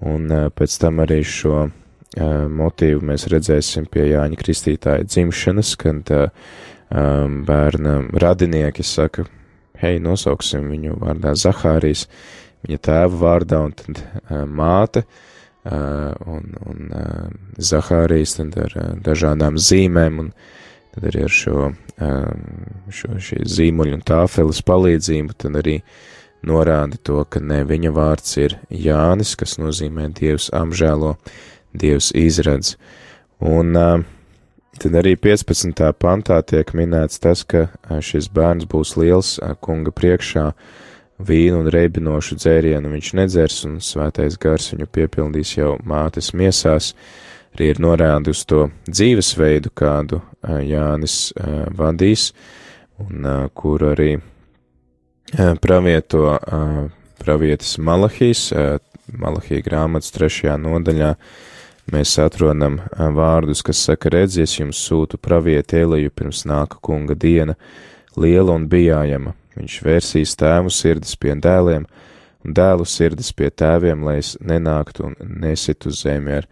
un 0.05 0.29
pēc 0.53 0.77
tam 0.81 1.01
arī 1.05 1.23
šo 1.25 1.67
motīvu 2.17 3.03
mēs 3.05 3.27
redzēsim 3.33 3.89
pie 3.93 4.07
Jāņa 4.11 4.39
Kristītāja 4.41 5.05
dzimšanas, 5.05 5.73
kad 5.81 6.13
bērna 7.49 7.95
radinieki 8.13 8.85
saka, 8.87 9.25
hei, 9.81 9.99
nosauksim 10.01 10.69
viņu 10.71 10.97
vārdā 11.01 11.33
Zahārijs, 11.37 12.07
viņa 12.65 12.81
tēva 12.89 13.21
vārdā, 13.25 13.63
un 13.69 13.75
tad 13.77 14.01
māte, 14.49 15.05
Uh, 15.05 15.36
un, 15.67 16.53
un 16.67 16.93
uh, 16.95 17.31
Zahārijas 17.59 18.37
tad 18.39 18.57
ar 18.61 18.77
uh, 18.77 18.93
dažādām 19.03 19.59
zīmēm 19.59 20.21
un 20.23 20.31
tad 20.95 21.09
arī 21.11 21.25
ar 21.27 21.33
šo, 21.33 21.71
šo 22.93 23.41
zīmuļu 23.57 23.99
un 23.99 24.05
tāfeles 24.07 24.63
palīdzību 24.65 25.37
tad 25.43 25.59
arī 25.61 25.81
norāda 26.47 27.01
to, 27.03 27.25
ka 27.29 27.41
ne 27.41 27.63
viņa 27.67 27.93
vārds 27.97 28.37
ir 28.41 28.57
Jānis, 28.71 29.35
kas 29.37 29.57
nozīmē 29.59 30.09
Dievs 30.17 30.49
apžēlo, 30.55 31.17
Dievs 31.77 32.13
izredz. 32.17 32.77
Un 33.41 33.75
tad 33.75 34.99
arī 35.01 35.17
15. 35.21 35.83
pantā 36.01 36.41
tiek 36.47 36.73
minēts 36.77 37.21
tas, 37.21 37.45
ka 37.45 37.67
šis 38.01 38.31
bērns 38.33 38.69
būs 38.71 38.95
liels 39.01 39.37
kunga 39.65 39.93
priekšā, 39.93 40.49
uh, 40.53 40.86
vīnu 41.19 41.63
un 41.63 41.71
reibinošu 41.73 42.37
dzērienu 42.37 42.91
viņš 42.93 43.13
nedzers, 43.17 43.63
un 43.69 43.79
svētais 43.81 44.37
gars 44.41 44.73
viņu 44.75 44.89
piepildīs 44.93 45.57
jau 45.57 45.77
mātes 45.85 46.33
miesās, 46.37 46.93
arī 47.57 47.73
ir 47.73 47.81
norādi 47.81 48.35
uz 48.35 48.45
to 48.45 48.67
dzīvesveidu, 48.89 49.73
kādu 49.73 50.21
Jānis 50.45 51.33
vadīs, 51.77 52.31
un 53.01 53.25
kur 53.57 53.87
arī 53.95 54.17
pravieto 55.65 56.37
pravietis 57.23 57.79
Malahīs, 57.81 58.51
Malahī 59.07 59.63
grāmatas 59.65 60.13
trešajā 60.15 60.57
nodaļā, 60.61 61.15
mēs 61.95 62.17
atrodam 62.19 62.81
vārdus, 63.17 63.63
kas 63.65 63.81
saka, 63.89 64.11
redzies, 64.13 64.59
jums 64.59 64.81
sūtu 64.83 65.21
pravieti 65.23 65.81
Eliju 65.81 66.13
pirms 66.13 66.45
nāka 66.49 66.81
kunga 66.83 67.15
diena, 67.15 67.55
liela 68.19 68.57
un 68.59 68.67
bijājama, 68.69 69.33
Viņš 69.57 69.79
vērsīs 69.87 70.37
tēvu 70.37 70.73
sirdis 70.73 71.17
pie 71.21 71.35
dēliem 71.41 71.87
un 72.45 72.57
dēlu 72.57 72.87
sirdis 72.89 73.33
pie 73.37 73.51
tēviem, 73.51 74.05
lai 74.07 74.19
es 74.21 74.37
nenāktu 74.41 75.09
un 75.09 75.17
nesitu 75.43 75.91
zemi 75.91 76.37
ar 76.39 76.49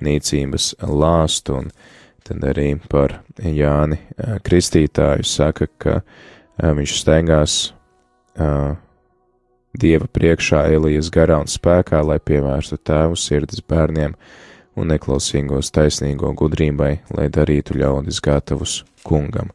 nīcības 0.00 0.74
lāstu. 0.88 1.60
Un 1.60 1.70
tad 2.24 2.46
arī 2.48 2.74
par 2.90 3.20
Jāni 3.42 3.98
Kristītāju 4.46 5.26
saka, 5.28 5.68
ka 5.78 6.00
viņš 6.62 6.96
steigās 7.02 7.58
Dieva 9.74 10.06
priekšā 10.06 10.60
Elijas 10.70 11.10
garā 11.10 11.40
un 11.42 11.50
spēkā, 11.50 11.98
lai 12.06 12.20
pievērstu 12.22 12.78
tēvu 12.78 13.18
sirdis 13.18 13.62
bērniem 13.66 14.14
un 14.78 14.90
neklausīgos 14.90 15.72
taisnīgo 15.74 16.30
gudrībai, 16.38 16.92
lai 17.14 17.26
darītu 17.30 17.74
ļaudis 17.80 18.20
gatavus 18.22 18.84
kungam. 19.06 19.50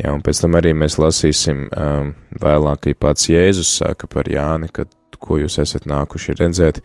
Jā, 0.00 0.14
un 0.14 0.22
pēc 0.24 0.38
tam 0.40 0.56
arī 0.56 0.72
mēs 0.72 0.96
lasīsim 1.00 1.66
um, 1.68 2.12
vēlāk, 2.40 2.86
ka 2.86 2.96
pats 3.04 3.28
Jēzus 3.28 3.68
saka 3.82 4.08
par 4.08 4.30
Jāni, 4.32 4.70
ka 4.72 4.86
ko 5.20 5.36
jūs 5.36 5.58
esat 5.60 5.84
nākuši 5.90 6.38
redzēt, 6.38 6.80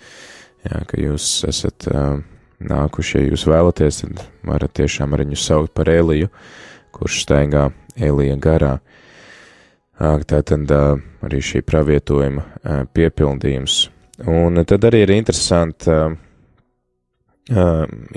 jā, 0.66 0.82
ka 0.90 1.00
jūs 1.00 1.46
esat 1.48 1.88
um, 1.94 2.26
nākuši, 2.60 3.22
ja 3.22 3.30
jūs 3.30 3.46
vēlaties, 3.48 4.02
tad 4.04 4.26
varat 4.48 4.74
tiešām 4.76 5.16
arī 5.16 5.30
viņu 5.30 5.40
saukt 5.40 5.72
par 5.78 5.92
Eliju, 5.94 6.28
kurš 6.96 7.22
staigā 7.24 7.70
Elija 7.96 8.36
garā. 8.42 8.74
Tā 9.96 10.42
tad 10.44 10.72
arī 10.76 11.40
šī 11.40 11.62
pravietojuma 11.64 12.84
piepildījums. 12.92 13.78
Un 14.28 14.60
tad 14.68 14.84
arī 14.88 15.06
ir 15.06 15.14
interesanta, 15.16 16.10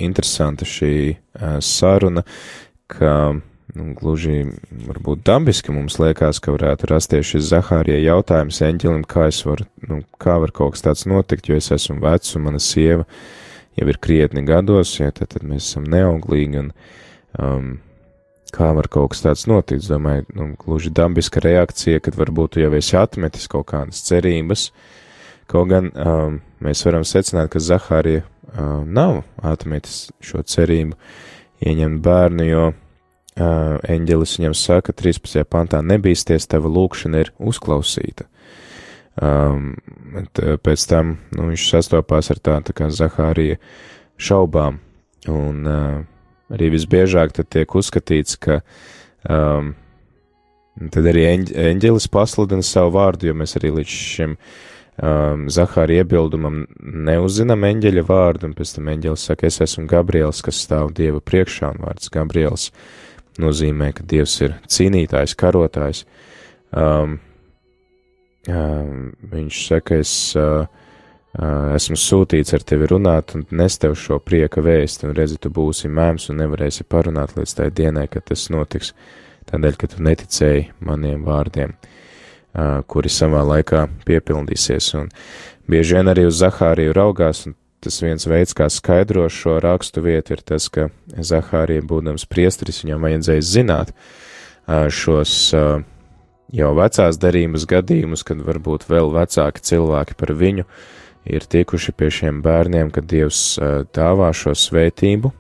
interesanta 0.09 0.67
šī 0.67 0.95
saruna, 1.63 2.25
ka 2.91 3.13
nu, 3.79 3.93
gluži 3.99 4.45
varbūt 4.89 5.23
dabiski 5.27 5.73
mums 5.75 5.99
liekas, 6.03 6.41
ka 6.43 6.53
varētu 6.55 6.91
rasties 6.91 7.33
šis 7.33 7.49
Zahārija 7.53 8.01
jautājums 8.03 8.61
eņģelim, 8.67 9.05
kā 9.09 9.29
es 9.31 9.41
varu, 9.47 9.69
nu, 9.89 10.03
kā 10.21 10.39
var 10.43 10.53
kaut 10.55 10.75
kas 10.77 10.85
tāds 10.87 11.07
notikt, 11.09 11.49
jo 11.49 11.59
es 11.59 11.71
esmu 11.75 12.01
vecs 12.03 12.35
un 12.37 12.49
mana 12.49 12.63
sieva 12.63 13.07
jau 13.79 13.87
ir 13.87 14.01
krietni 14.03 14.43
gados, 14.47 14.97
ja 14.99 15.13
tad, 15.15 15.31
tad 15.35 15.47
mēs 15.47 15.71
esam 15.71 15.87
neauglīgi 15.91 16.65
un 16.65 16.73
um, 17.39 17.69
kā 18.55 18.73
var 18.77 18.89
kaut 18.91 19.13
kas 19.15 19.23
tāds 19.25 19.47
notikt. 19.51 19.85
Es 19.85 19.93
domāju, 19.93 20.27
nu, 20.35 20.51
gluži 20.59 20.93
dabiska 20.95 21.43
reakcija, 21.45 22.03
kad 22.05 22.19
varbūt 22.19 22.59
jau 22.63 22.73
esi 22.79 22.99
atmetis 22.99 23.47
kaut 23.51 23.69
kādas 23.71 24.03
cerības, 24.09 24.71
kaut 25.51 25.71
gan 25.71 25.93
um, 25.95 26.41
mēs 26.65 26.85
varam 26.89 27.07
secināt, 27.07 27.53
ka 27.53 27.63
Zahārija 27.63 28.25
um, 28.25 28.89
nav 28.91 29.23
atmetis 29.47 30.09
šo 30.25 30.43
cerību 30.43 30.99
ieņemt 31.69 32.03
bērnu, 32.05 32.49
jo 32.49 32.69
eņģelis 33.39 34.37
viņam 34.39 34.57
saka, 34.59 34.95
13. 34.97 35.45
pantā, 35.49 35.81
nebīsties, 35.85 36.49
tava 36.51 36.71
lūkšana 36.73 37.23
ir 37.25 37.33
uzklausīta. 37.39 38.27
Um, 39.19 39.73
pēc 40.37 40.85
tam 40.91 41.17
nu, 41.35 41.49
viņš 41.51 41.65
sastopās 41.73 42.31
ar 42.31 42.39
tā, 42.39 42.61
tā 42.63 42.75
kā 42.77 42.87
Zahārija 42.95 43.59
šaubām, 44.19 44.79
un 45.27 45.67
uh, 45.67 45.99
arī 46.55 46.71
visbiežāk 46.77 47.35
tad 47.35 47.51
tiek 47.51 47.75
uzskatīts, 47.75 48.39
ka 48.39 48.61
um, 49.27 49.73
tad 50.95 51.11
arī 51.11 51.27
eņģelis 51.51 52.09
pasludina 52.15 52.63
savu 52.63 52.95
vārdu, 52.99 53.31
jo 53.31 53.37
mēs 53.39 53.57
arī 53.59 53.73
līdz 53.81 53.97
šim 54.13 54.37
um, 54.37 55.49
Zahāra 55.51 55.99
iebildumam 55.99 56.63
neuzinām 56.79 57.67
eņģeļa 57.73 58.07
vārdu, 58.07 58.51
un 58.51 58.57
pēc 58.59 58.77
tam 58.77 58.95
eņģelis 58.95 59.27
saka, 59.33 59.51
es 59.51 59.59
esmu 59.67 59.89
Gabriels, 59.91 60.45
kas 60.47 60.63
stāv 60.63 60.95
Dieva 60.95 61.19
priekšā, 61.19 61.75
un 61.75 61.87
vārds 61.89 62.15
Gabriels 62.15 62.71
nozīmē, 63.43 63.93
ka 63.97 64.05
Dievs 64.09 64.37
ir 64.45 64.57
cīnītājs, 64.71 65.37
karotājs. 65.39 66.05
Um, 66.75 67.19
um, 68.49 69.13
viņš 69.33 69.61
saka, 69.71 70.01
es 70.03 70.13
uh, 70.39 70.67
uh, 71.39 71.75
esmu 71.77 71.99
sūtīts 71.99 72.55
ar 72.57 72.65
tevi 72.67 72.89
runāt 72.91 73.35
un 73.37 73.47
nes 73.51 73.79
tev 73.81 73.97
šo 73.99 74.21
prieka 74.23 74.63
vēstu, 74.65 75.09
un 75.09 75.17
redzi, 75.17 75.39
tu 75.41 75.53
būsi 75.55 75.91
mēms 75.91 76.29
un 76.33 76.43
nevarēsi 76.43 76.89
parunāt 76.89 77.37
līdz 77.39 77.55
tai 77.61 77.71
dienai, 77.75 78.09
kad 78.13 78.27
tas 78.29 78.49
notiks, 78.53 78.93
tādēļ, 79.49 79.79
ka 79.81 79.93
tu 79.95 80.03
neticēji 80.05 80.67
maniem 80.85 81.25
vārdiem, 81.29 81.77
uh, 81.79 82.81
kuri 82.91 83.13
savā 83.13 83.45
laikā 83.55 83.87
piepildīsies. 84.09 84.93
Un 85.01 85.09
bieži 85.71 85.99
vien 85.99 86.13
arī 86.13 86.29
uz 86.29 86.43
Zahāriju 86.43 86.97
raugās, 86.97 87.47
un 87.49 87.57
tas 87.85 88.01
viens 88.03 88.27
veids, 88.29 88.55
kā 88.57 88.69
skaidro 88.73 89.27
šo 89.33 89.59
rakstu 89.63 90.03
vietu, 90.05 90.37
ir 90.37 90.43
tas, 90.47 90.69
ka 90.73 90.89
Zahārija, 91.15 91.85
būdams 91.87 92.27
priesteris, 92.31 92.83
viņam 92.85 93.07
vajadzēja 93.07 93.47
zināt 93.47 93.95
šos 94.69 95.35
jau 96.53 96.71
vecās 96.77 97.19
darījumas 97.21 97.67
gadījumus, 97.69 98.25
kad 98.27 98.41
varbūt 98.45 98.89
vēl 98.89 99.13
vecāki 99.15 99.65
cilvēki 99.71 100.17
par 100.19 100.35
viņu 100.37 100.67
ir 101.29 101.45
tikuši 101.45 101.93
pie 101.93 102.09
šiem 102.13 102.41
bērniem, 102.45 102.91
kad 102.95 103.07
Dievs 103.09 103.59
dāvā 103.95 104.31
šo 104.37 104.55
svētību, 104.57 105.33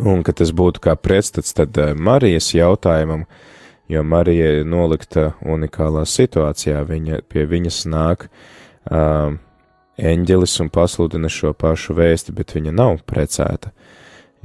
un 0.00 0.24
ka 0.24 0.34
tas 0.36 0.52
būtu 0.56 0.82
kā 0.84 0.96
pretstats 0.96 1.54
tad 1.56 1.76
Marijas 1.96 2.52
jautājumam, 2.56 3.26
jo 3.90 4.02
Marija 4.06 4.60
ir 4.60 4.68
nolikta 4.68 5.32
unikālā 5.44 6.06
situācijā, 6.08 6.80
viņa, 6.88 7.22
pie 7.28 7.44
viņas 7.50 7.84
nāk 7.90 8.28
uh, 8.30 9.36
eņģelis 10.00 10.56
un 10.64 10.70
pasludina 10.72 11.30
šo 11.32 11.52
pašu 11.56 11.96
vēsti, 11.98 12.34
bet 12.36 12.54
viņa 12.56 12.72
nav 12.74 13.02
precēta. 13.08 13.72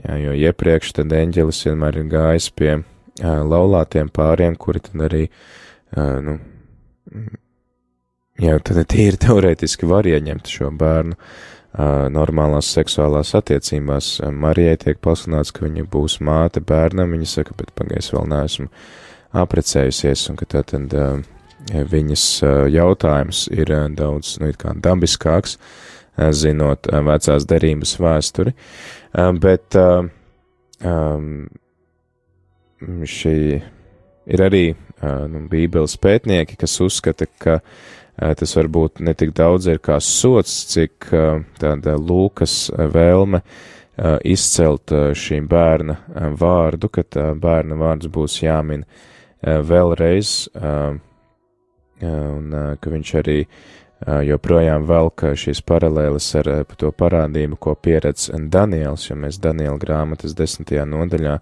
Jā, 0.03 0.17
jo 0.19 0.35
iepriekš 0.35 0.97
tad 0.97 1.13
eņģelis 1.15 1.61
vienmēr 1.69 2.01
ir 2.01 2.11
gājis 2.11 2.49
pie 2.51 2.71
uh, 2.75 2.83
laulātiem 3.47 4.11
pāriem, 4.11 4.57
kuri 4.59 4.83
tad 4.83 5.05
arī, 5.07 5.23
uh, 5.95 6.17
nu, 6.25 6.37
jā, 8.41 8.57
tad 8.59 8.81
tīri 8.91 9.19
teorētiski 9.25 9.87
var 9.87 10.07
ieņemt 10.09 10.51
šo 10.51 10.73
bērnu 10.75 11.15
uh, 11.15 12.07
normālās 12.11 12.73
seksuālās 12.75 13.31
attiecībās. 13.39 14.17
Marijai 14.35 14.75
tiek 14.83 14.99
pasludināts, 15.03 15.55
ka 15.55 15.63
viņa 15.67 15.87
būs 15.95 16.19
māte 16.19 16.59
bērnam, 16.59 17.15
viņa 17.15 17.31
saka, 17.37 17.55
bet 17.55 17.71
pagais 17.79 18.11
vēl 18.11 18.27
neesmu 18.35 18.67
aprecējusies, 19.35 20.27
un 20.31 20.39
ka 20.39 20.49
tā 20.51 20.65
tad 20.67 20.91
uh, 20.95 21.23
viņas 21.74 22.26
jautājums 22.72 23.45
ir 23.53 23.72
daudz, 23.97 24.38
nu, 24.41 24.51
kā 24.57 24.76
dabiskāks, 24.78 25.57
zinot 26.16 26.88
vecās 26.88 27.45
derības 27.49 27.95
vēsturi, 27.99 28.53
bet 29.41 29.76
um, 29.76 31.30
šī 33.09 33.38
ir 34.26 34.43
arī 34.45 34.66
nu, 35.30 35.45
bībeles 35.51 35.97
pētnieki, 36.01 36.57
kas 36.59 36.80
uzskata, 36.84 37.28
ka 37.39 37.59
tas 38.16 38.55
varbūt 38.55 39.01
ne 39.03 39.13
tik 39.18 39.34
daudz 39.36 39.68
ir 39.68 39.82
kā 39.84 39.99
sots, 39.99 40.53
cik 40.72 41.09
tāda 41.59 41.97
lūkas 41.99 42.70
vēlme 42.93 43.41
izcelt 44.28 44.91
šī 45.16 45.41
bērna 45.47 45.97
vārdu, 46.39 46.89
ka 46.91 47.03
bērna 47.39 47.80
vārds 47.80 48.11
būs 48.11 48.39
jāmin 48.43 48.86
vēlreiz, 49.43 50.32
un 52.03 52.51
ka 52.81 52.91
viņš 52.91 53.13
arī 53.21 53.37
joprojām 54.27 54.83
velk 54.89 55.23
šīs 55.39 55.61
paralēles 55.65 56.27
ar 56.41 56.49
to 56.77 56.91
parādību, 56.91 57.57
ko 57.57 57.75
pieredz 57.75 58.27
Daniels, 58.51 59.07
jo 59.09 59.15
mēs 59.15 59.39
Daniela 59.41 59.77
grāmatas 59.79 60.35
desmitajā 60.35 60.83
nodaļā, 60.89 61.37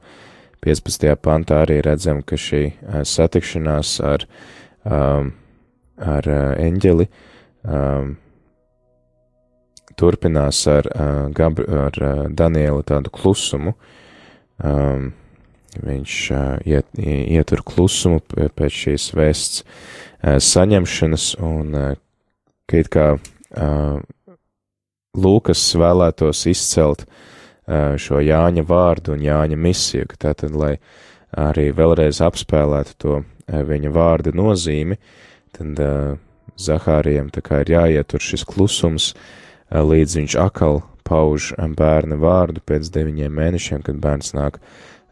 15. 0.64 1.10
pantā 1.20 1.64
arī 1.66 1.82
redzam, 1.84 2.22
ka 2.24 2.38
šī 2.40 2.62
satikšanās 3.04 3.98
ar, 4.06 4.28
ar 6.14 6.30
eņģeli 6.30 7.10
turpinās 10.00 10.62
ar, 10.72 10.88
ar 10.94 12.00
Daniela 12.32 12.86
tādu 12.88 13.12
klusumu. 13.14 13.76
Viņš 15.82 16.16
iet, 16.70 16.90
ietur 17.00 17.64
klusumu 17.66 18.22
pēc 18.30 18.80
šīs 18.84 19.08
vēsts 19.18 19.64
saņemšanas, 20.22 21.30
un 21.42 21.74
it 22.74 22.90
kā 22.94 23.08
Lūkas 25.14 25.64
vēlētos 25.78 26.40
izcelt 26.50 27.04
šo 28.02 28.22
Jāņa 28.24 28.64
vārdu 28.66 29.14
un 29.14 29.22
Jāņa 29.22 29.58
misiju, 29.62 30.08
tātad, 30.18 30.56
lai 30.58 30.78
arī 31.38 31.70
vēlreiz 31.76 32.22
apspēlētu 32.26 32.98
to 32.98 33.20
viņa 33.48 33.92
vārda 33.94 34.34
nozīmi, 34.34 34.98
tad 35.54 35.82
Zahārijam 36.58 37.30
tā 37.34 37.42
kā 37.46 37.62
ir 37.64 37.74
jāietur 37.74 38.22
šis 38.22 38.44
klusums, 38.46 39.14
līdz 39.74 40.18
viņš 40.20 40.36
akal 40.42 40.82
pauž 41.06 41.52
bērna 41.78 42.18
vārdu 42.22 42.62
pēc 42.66 42.90
deviņiem 42.94 43.34
mēnešiem, 43.38 43.82
kad 43.86 43.98
bērns 44.02 44.34
nāk 44.38 44.60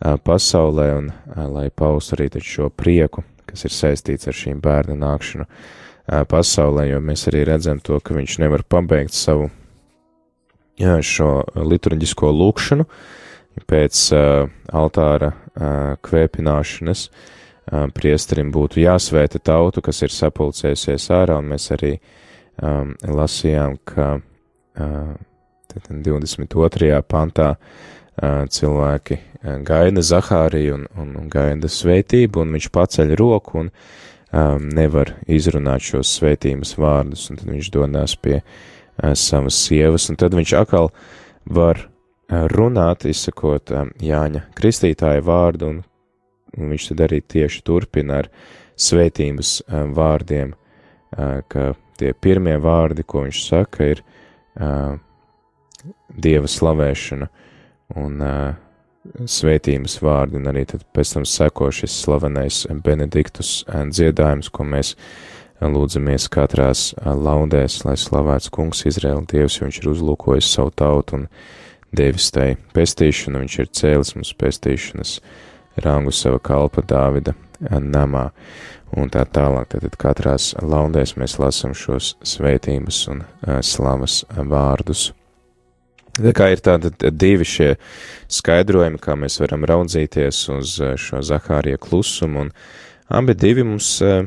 pasaulē, 0.01 0.87
un 0.97 1.11
lai 1.53 1.69
paust 1.69 2.15
arī 2.15 2.29
šo 2.41 2.69
prieku, 2.73 3.23
kas 3.45 3.65
ir 3.67 3.75
saistīts 3.75 4.27
ar 4.27 4.37
šīm 4.37 4.61
bērna 4.63 4.97
nākšanu 4.97 5.45
pasaulē, 6.29 6.87
jo 6.89 7.01
mēs 7.03 7.27
arī 7.29 7.43
redzam 7.47 7.79
to, 7.79 7.99
ka 7.99 8.15
viņš 8.17 8.39
nevar 8.41 8.63
pabeigt 8.63 9.13
savu 9.13 9.49
jā, 10.81 10.97
šo 11.05 11.43
liturģisko 11.55 12.31
lūkšanu 12.33 12.87
pēc 13.69 14.01
altāra 14.73 15.31
kvēpināšanas. 16.01 17.05
Priesterim 17.95 18.49
būtu 18.51 18.81
jāsvēta 18.81 19.39
tautu, 19.39 19.83
kas 19.85 20.01
ir 20.01 20.11
sapulcējusies 20.11 21.05
ārā, 21.13 21.37
un 21.39 21.51
mēs 21.53 21.69
arī 21.71 21.91
um, 22.57 22.95
lasījām, 23.05 23.77
ka 23.87 24.07
uh, 24.17 25.13
22. 25.71 26.97
pantā 27.07 27.53
uh, 27.53 28.43
cilvēki 28.49 29.19
gaida 29.41 30.01
Zahāriju 30.05 30.75
un, 30.77 30.85
un, 30.97 31.15
un 31.17 31.29
gaida 31.31 31.69
svētību, 31.71 32.43
un 32.43 32.55
viņš 32.55 32.69
paceļ 32.73 33.15
roku 33.19 33.63
un 33.63 33.71
um, 33.71 34.67
nevar 34.69 35.15
izrunāt 35.27 35.85
šos 35.85 36.11
svētības 36.19 36.75
vārdus, 36.77 37.29
un 37.31 37.39
tad 37.41 37.49
viņš 37.49 37.71
dodas 37.73 38.15
pie 38.21 38.37
uh, 38.41 39.13
savas 39.17 39.57
sievas, 39.65 40.09
un 40.11 40.19
tad 40.21 40.37
viņš 40.37 40.55
atkal 40.61 40.91
var 41.45 41.81
uh, 41.81 42.45
runāt, 42.53 43.07
izsakot 43.09 43.73
um, 43.73 43.93
Jāņa 44.01 44.45
kristītāja 44.57 45.25
vārdu, 45.25 45.73
un, 45.73 45.83
un 46.57 46.73
viņš 46.75 46.91
tad 46.91 47.05
arī 47.09 47.21
tieši 47.25 47.63
turpina 47.65 48.21
ar 48.21 48.31
svētības 48.77 49.61
um, 49.67 49.95
vārdiem, 49.97 50.53
uh, 50.53 51.39
ka 51.49 51.71
tie 51.97 52.13
pirmie 52.13 52.57
vārdi, 52.61 53.05
ko 53.05 53.25
viņš 53.25 53.45
saka, 53.49 53.93
ir 53.95 54.05
uh, 54.59 54.99
Dieva 56.11 56.45
slavēšana 56.45 57.25
un 57.97 58.19
uh, 58.21 58.51
svētības 59.25 59.97
vārdi, 60.03 60.37
un 60.37 60.49
arī 60.51 60.65
pēc 60.93 61.15
tam 61.15 61.25
seko 61.25 61.71
šis 61.73 61.93
slavenais 62.03 62.63
Benediktus 62.83 63.61
dziedājums, 63.67 64.51
ko 64.53 64.65
mēs 64.67 64.95
lūdzamies 65.61 66.27
katrās 66.33 66.91
laudēs, 67.05 67.81
lai 67.85 67.97
slavēts 67.97 68.49
kungs 68.53 68.85
Izraēla 68.89 69.25
dievs, 69.29 69.59
jo 69.59 69.67
viņš 69.67 69.79
ir 69.81 69.91
uzlūkojis 69.93 70.49
savu 70.55 70.73
tautu 70.73 71.19
un 71.19 71.27
devis 71.93 72.31
tai 72.33 72.55
pestīšanu, 72.75 73.43
viņš 73.43 73.57
ir 73.59 73.71
cēlis 73.81 74.15
mums 74.17 74.33
pestīšanas 74.41 75.15
rangu 75.81 76.13
sava 76.15 76.39
kalpa 76.43 76.83
Dāvida 76.85 77.35
namā, 77.61 78.29
un 78.97 79.09
tā 79.13 79.23
tālāk, 79.29 79.75
tad 79.75 79.97
katrās 80.01 80.51
laudēs 80.61 81.15
mēs 81.19 81.37
lasam 81.39 81.75
šos 81.77 82.15
svētības 82.25 83.05
un 83.13 83.25
slavas 83.65 84.21
vārdus. 84.35 85.11
Tā 86.11 86.33
kā 86.35 86.49
ir 86.51 86.59
tādi 86.59 86.89
divi 87.15 87.45
šie 87.47 87.69
skaidrojumi, 88.31 88.99
kā 88.99 89.15
mēs 89.15 89.39
varam 89.39 89.63
raudzīties 89.67 90.41
uz 90.51 90.75
eh, 90.83 90.97
šo 90.99 91.21
Zahārija 91.23 91.79
klusumu, 91.79 92.47
un 92.47 92.51
abi 93.07 93.35
divi 93.39 93.63
mums, 93.63 93.93
eh, 94.03 94.25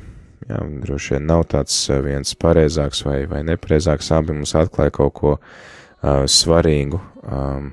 jā, 0.48 0.62
droši 0.86 1.16
vien 1.16 1.28
nav 1.28 1.44
tāds 1.52 1.76
eh, 1.92 2.00
viens 2.06 2.32
pareizāks 2.40 3.04
vai, 3.04 3.18
vai 3.28 3.42
nepareizāks, 3.44 4.08
abi 4.16 4.32
mums 4.32 4.56
atklāja 4.56 4.96
kaut 4.96 5.14
ko 5.18 5.34
uh, 5.36 6.24
svarīgu, 6.24 7.02
um, 7.28 7.68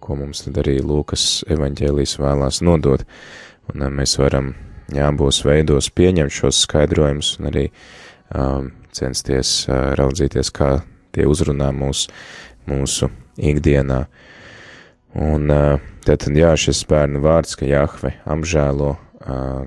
ko 0.00 0.16
mums 0.16 0.46
tad 0.46 0.56
arī 0.64 0.78
Lūkas 0.80 1.44
evaņģēlijas 1.52 2.18
vēlās 2.24 2.64
nodot, 2.64 3.04
un 3.74 3.84
uh, 3.84 3.92
mēs 4.00 4.16
varam, 4.22 4.54
jā, 4.96 5.12
abos 5.12 5.44
veidos 5.44 5.92
pieņemt 5.92 6.32
šos 6.40 6.64
skaidrojumus 6.64 7.36
un 7.36 7.52
arī 7.52 7.68
um, 8.32 8.72
censties 8.96 9.58
uh, 9.68 9.90
raudzīties, 10.00 10.56
kā 10.56 10.78
tie 11.16 11.26
uzrunā 11.26 11.72
mūsu 11.74 12.12
mūsu 12.66 13.10
ikdienā. 13.36 14.04
Un 15.16 15.52
tad, 16.04 16.26
jā, 16.36 16.52
šis 16.60 16.82
bērnu 16.90 17.22
vārds, 17.24 17.56
ka 17.56 17.68
Jahve 17.68 18.12
apžēlo, 18.28 18.96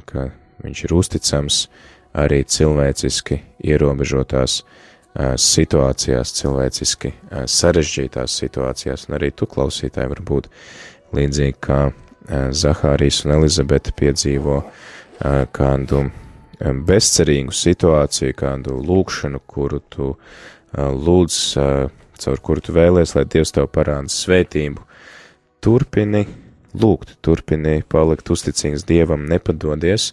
ka 0.10 0.28
viņš 0.62 0.84
ir 0.86 0.94
uzticams 0.94 1.64
arī 2.20 2.44
cilvēciski 2.44 3.40
ierobežotās 3.66 4.62
situācijās, 5.42 6.36
cilvēciski 6.38 7.14
sarežģītās 7.50 8.36
situācijās, 8.44 9.08
un 9.10 9.18
arī 9.18 9.32
tu 9.34 9.50
klausītāji 9.50 10.12
var 10.12 10.22
būt 10.28 10.52
līdzīgi 11.18 11.58
kā 11.66 11.82
Zahārijas 12.30 13.24
un 13.26 13.40
Elizabete 13.40 13.94
piedzīvo 13.98 14.62
kādu 15.56 16.04
bezcerīgu 16.60 17.56
situāciju, 17.56 18.36
kādu 18.38 18.78
lūkšanu, 18.86 19.42
kuru 19.50 19.82
tu 19.90 20.12
lūdz 20.78 21.40
caur 22.20 22.44
kuru 22.44 22.64
tu 22.64 22.76
vēlies, 22.76 23.16
lai 23.16 23.26
Dievs 23.30 23.54
tev 23.56 23.70
parāda 23.74 24.12
svētību. 24.12 24.84
Turpini 25.64 26.26
lūgt, 26.80 27.16
turpini 27.26 27.82
palikt 27.90 28.30
uzticīgs 28.30 28.86
Dievam, 28.88 29.26
nepadodies, 29.32 30.12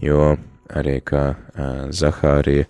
jo 0.00 0.36
arī 0.72 0.98
kā 1.04 1.24
Zahārija 1.92 2.66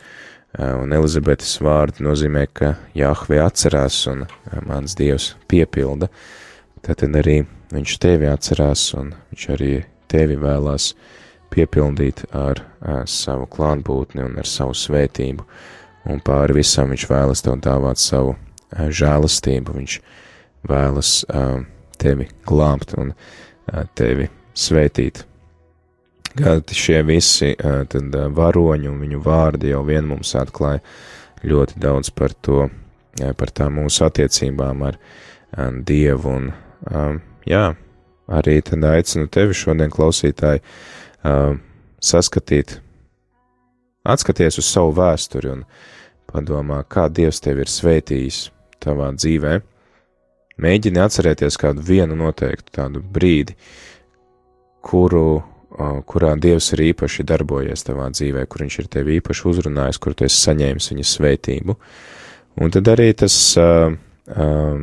un 0.58 0.92
Elizabetes 0.92 1.54
vārdi 1.64 2.04
nozīmē, 2.04 2.46
ka 2.52 2.74
Jahve 2.98 3.40
atcerās 3.44 4.02
un 4.10 4.26
mans 4.66 4.96
Dievs 4.98 5.32
piepilda, 5.48 6.10
tad 6.84 7.04
arī 7.06 7.42
viņš 7.72 7.98
tevi 8.02 8.28
atcerās 8.28 8.90
un 8.98 9.14
viņš 9.30 9.48
arī 9.54 9.72
tevi 10.12 10.36
vēlās 10.36 10.92
piepildīt 11.52 12.24
ar 12.36 12.60
uh, 12.60 13.02
savu 13.08 13.46
klātbūtni 13.52 14.24
un 14.24 14.38
ar 14.40 14.48
savu 14.48 14.76
svētību, 14.76 15.44
un 16.08 16.22
pāri 16.24 16.56
visam 16.60 16.92
viņš 16.92 17.06
vēlas 17.10 17.44
tev 17.44 17.58
dāvāt 17.62 18.00
savu 18.02 18.34
uh, 18.34 18.88
žēlastību, 18.88 19.76
viņš 19.78 19.98
vēlas 20.68 21.12
uh, 21.28 21.60
tevi 22.02 22.28
glābt 22.48 22.94
un 22.98 23.12
uh, 23.14 23.84
tevi 23.98 24.28
svētīt. 24.58 25.24
Kad 26.32 26.70
šie 26.72 27.02
visi 27.04 27.50
tad, 27.60 28.14
varoņi 28.32 28.88
un 28.88 29.00
viņu 29.02 29.18
vārdi 29.20 29.68
jau 29.68 29.82
vien 29.84 30.06
mums 30.08 30.30
atklāja 30.40 30.80
ļoti 31.44 31.76
daudz 31.82 32.08
par 32.16 32.32
to, 32.32 32.70
par 33.36 33.52
tām 33.52 33.76
mūsu 33.76 34.06
attiecībām 34.06 34.80
ar 34.88 34.96
Dievu 35.84 36.32
un, 36.32 36.46
jā, 37.44 37.66
arī 38.32 38.54
tad 38.64 38.86
aicinu 38.88 39.28
tevi 39.28 39.52
šodien 39.52 39.92
klausītāji 39.92 40.62
saskatīt, 42.00 42.78
atskaties 44.02 44.58
uz 44.58 44.66
savu 44.66 44.94
vēsturi 44.96 45.52
un 45.52 45.64
padomā, 46.32 46.82
kā 46.88 47.08
Dievs 47.12 47.42
tevi 47.44 47.64
ir 47.64 47.70
svētījis 47.70 48.44
tavā 48.82 49.12
dzīvē. 49.14 49.58
Mēģini 50.62 51.00
atcerēties 51.02 51.58
kādu 51.60 51.84
vienu 51.86 52.16
noteiktu 52.18 52.74
tādu 52.76 53.02
brīdi, 53.02 53.56
kuru, 54.84 55.42
kurā 56.08 56.34
Dievs 56.40 56.72
ir 56.74 56.84
īpaši 56.90 57.26
darbojies 57.28 57.86
tavā 57.86 58.08
dzīvē, 58.12 58.44
kur 58.50 58.66
viņš 58.66 58.78
ir 58.82 58.90
tevi 58.92 59.18
īpaši 59.20 59.46
uzrunājis, 59.52 60.00
kur 60.02 60.16
tu 60.16 60.26
esi 60.28 60.40
saņēmis 60.42 60.90
viņa 60.92 61.06
svētību. 61.08 61.78
Un 62.62 62.72
tad 62.74 62.90
arī 62.92 63.08
tas 63.16 63.34
uh, 63.56 63.94
uh, 64.28 64.82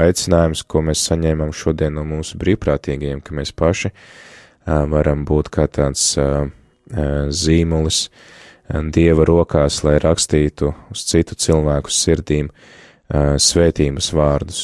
aicinājums, 0.00 0.64
ko 0.64 0.80
mēs 0.86 1.02
saņēmām 1.10 1.52
šodien 1.52 1.98
no 1.98 2.06
mūsu 2.08 2.40
brīvprātīgajiem, 2.40 3.20
ka 3.20 3.36
mēs 3.36 3.52
paši 3.52 3.90
uh, 3.92 4.86
varam 4.88 5.26
būt 5.28 5.50
kā 5.52 5.66
tāds 5.68 6.14
uh, 6.16 6.46
uh, 6.48 7.26
zīmulis 7.28 8.06
uh, 8.08 8.22
Dieva 8.70 9.24
rokās, 9.26 9.80
lai 9.86 9.96
rakstītu 10.02 10.72
uz 10.92 11.04
citu 11.08 11.34
cilvēku 11.34 11.90
sirdīm 11.90 12.50
uh, 12.50 13.34
svētības 13.40 14.12
vārdus. 14.14 14.60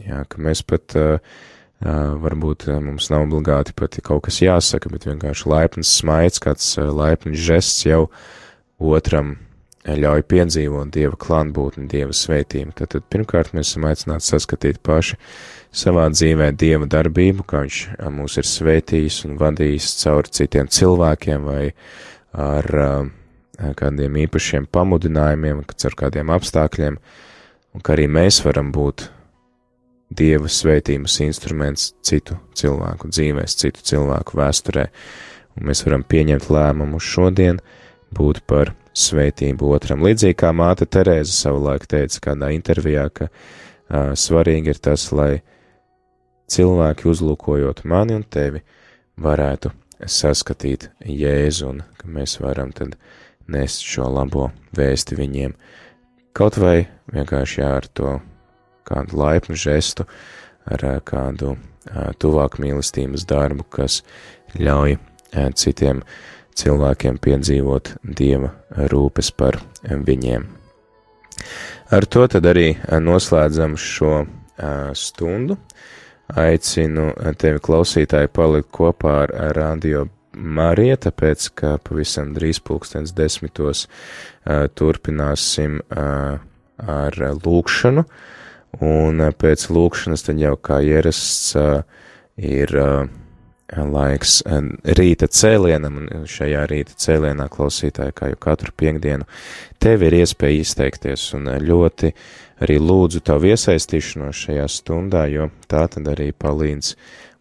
Jā, 0.00 0.22
ka 0.30 0.40
mēs 0.42 0.62
pat 0.62 0.94
uh, 0.98 1.18
varbūt 1.80 2.68
mums 2.84 3.08
nav 3.10 3.24
obligāti 3.24 3.74
pat 3.76 3.96
kaut 4.04 4.26
kas 4.28 4.42
jāsaka, 4.44 4.90
bet 4.92 5.06
vienkārši 5.08 5.48
laipns 5.48 5.92
smaids, 6.00 6.42
kāds 6.42 6.74
laipns 6.76 7.40
žests 7.40 7.86
jau 7.86 8.08
otram 8.78 9.38
ļauj 9.88 10.24
piedzīvot 10.28 10.90
Dieva 10.92 11.16
klātbūtni, 11.16 11.88
Dieva 11.88 12.12
svētību. 12.12 12.74
Tad, 12.76 12.92
tad 12.92 13.06
pirmkārt 13.12 13.54
mēs 13.56 13.72
esam 13.72 13.86
aicināti 13.88 14.28
saskatīt 14.28 14.82
paši 14.84 15.16
savā 15.72 16.06
dzīvē 16.12 16.50
Dieva 16.60 16.88
darbību, 16.90 17.46
kā 17.48 17.64
Viņš 17.64 17.80
mūs 18.12 18.36
ir 18.40 18.48
svētījis 18.48 19.24
un 19.28 19.38
vadījis 19.40 19.94
caur 20.02 20.28
citiem 20.28 20.68
cilvēkiem 20.68 21.48
vai 21.48 21.64
ar 22.36 22.68
kādiem 23.76 24.18
īpašiem 24.24 24.68
pamudinājumiem, 24.72 25.64
caur 25.76 25.96
kādiem 26.04 26.32
apstākļiem, 26.34 26.98
un 27.74 27.84
ka 27.84 27.96
arī 27.96 28.06
mēs 28.10 28.42
varam 28.46 28.72
būt 28.74 29.08
Dieva 30.10 30.48
svētības 30.50 31.20
instruments 31.22 31.92
citu 32.02 32.34
cilvēku 32.58 33.12
dzīvēs, 33.12 33.54
citu 33.60 33.84
cilvēku 33.92 34.40
vēsturē, 34.40 34.88
un 35.54 35.68
mēs 35.68 35.84
varam 35.86 36.02
pieņemt 36.02 36.48
lēmumu 36.50 36.98
šodien 36.98 37.60
būt 38.18 38.40
par 38.50 38.72
svētību 38.90 39.70
otram. 39.70 40.02
Līdzīgi 40.02 40.34
kā 40.42 40.50
māte 40.50 40.88
Terēza 40.90 41.30
savulaik 41.30 41.86
teica 41.86 42.24
kādā 42.26 42.50
intervijā, 42.56 43.06
ka 43.14 43.28
uh, 43.30 44.10
svarīgi 44.18 44.74
ir 44.74 44.82
tas, 44.82 45.06
lai 45.14 45.44
cilvēki 46.50 47.06
uzlūkojot 47.10 47.84
mani 47.86 48.18
un 48.18 48.26
tevi 48.26 48.64
varētu 49.20 49.70
saskatīt 50.10 50.88
Jēzu 51.06 51.70
un 51.70 51.82
ka 52.00 52.10
mēs 52.10 52.38
varam 52.42 52.74
tad 52.74 52.96
nest 53.50 53.84
šo 53.86 54.08
labo 54.14 54.50
vēsti 54.76 55.18
viņiem. 55.18 55.54
Kaut 56.36 56.58
vai 56.62 56.86
vienkārši 57.10 57.60
jā, 57.60 57.70
ar 57.80 57.86
to 57.90 58.18
kādu 58.86 59.18
laipnu 59.18 59.58
žestu, 59.58 60.06
ar 60.70 60.84
kādu 61.06 61.56
tuvāk 62.22 62.58
mīlestības 62.62 63.26
darbu, 63.28 63.66
kas 63.70 64.02
ļauj 64.58 64.98
citiem 65.58 66.02
cilvēkiem 66.60 67.18
piedzīvot 67.22 67.94
Dieva 68.04 68.52
rūpes 68.92 69.30
par 69.34 69.60
viņiem. 69.86 70.46
Ar 71.90 72.06
to 72.06 72.26
tad 72.30 72.46
arī 72.46 72.74
noslēdzam 73.02 73.74
šo 73.80 74.24
stundu. 74.94 75.56
Aicinu 76.38 77.08
tevi 77.40 77.58
klausītāji 77.58 78.30
palikt 78.30 78.68
kopā 78.74 79.24
ar 79.24 79.56
radio 79.56 80.04
Mariju, 80.40 80.96
tāpēc, 81.06 81.50
ka 81.58 81.76
pavisam 81.84 82.32
drīz 82.36 82.62
pulkstens 82.64 83.12
desmitos 83.16 83.86
turpināsim 84.78 85.80
ar 85.90 87.22
lūkšanu. 87.44 88.04
Un 88.86 89.24
pēc 89.34 89.66
lūkšanas 89.74 90.28
tad 90.28 90.38
jau 90.40 90.54
kā 90.62 90.78
ierasts 90.86 91.56
ir 92.40 92.76
laiks 93.70 94.40
rīta 94.98 95.28
cēlienam, 95.30 95.98
un 96.00 96.26
šajā 96.30 96.64
rīta 96.70 96.94
cēlienā 96.98 97.48
klausītāji, 97.52 98.14
kā 98.16 98.30
jau 98.32 98.38
katru 98.42 98.74
piekdienu, 98.82 99.26
tev 99.82 100.02
ir 100.06 100.16
iespēja 100.22 100.64
izteikties, 100.64 101.28
un 101.38 101.50
ļoti 101.62 102.12
arī 102.64 102.78
lūdzu 102.82 103.22
tavu 103.26 103.52
iesaistīšanos 103.52 104.44
šajā 104.46 104.66
stundā, 104.70 105.26
jo 105.30 105.50
tā 105.70 105.86
tad 105.92 106.10
arī 106.10 106.30
palīdz 106.32 106.94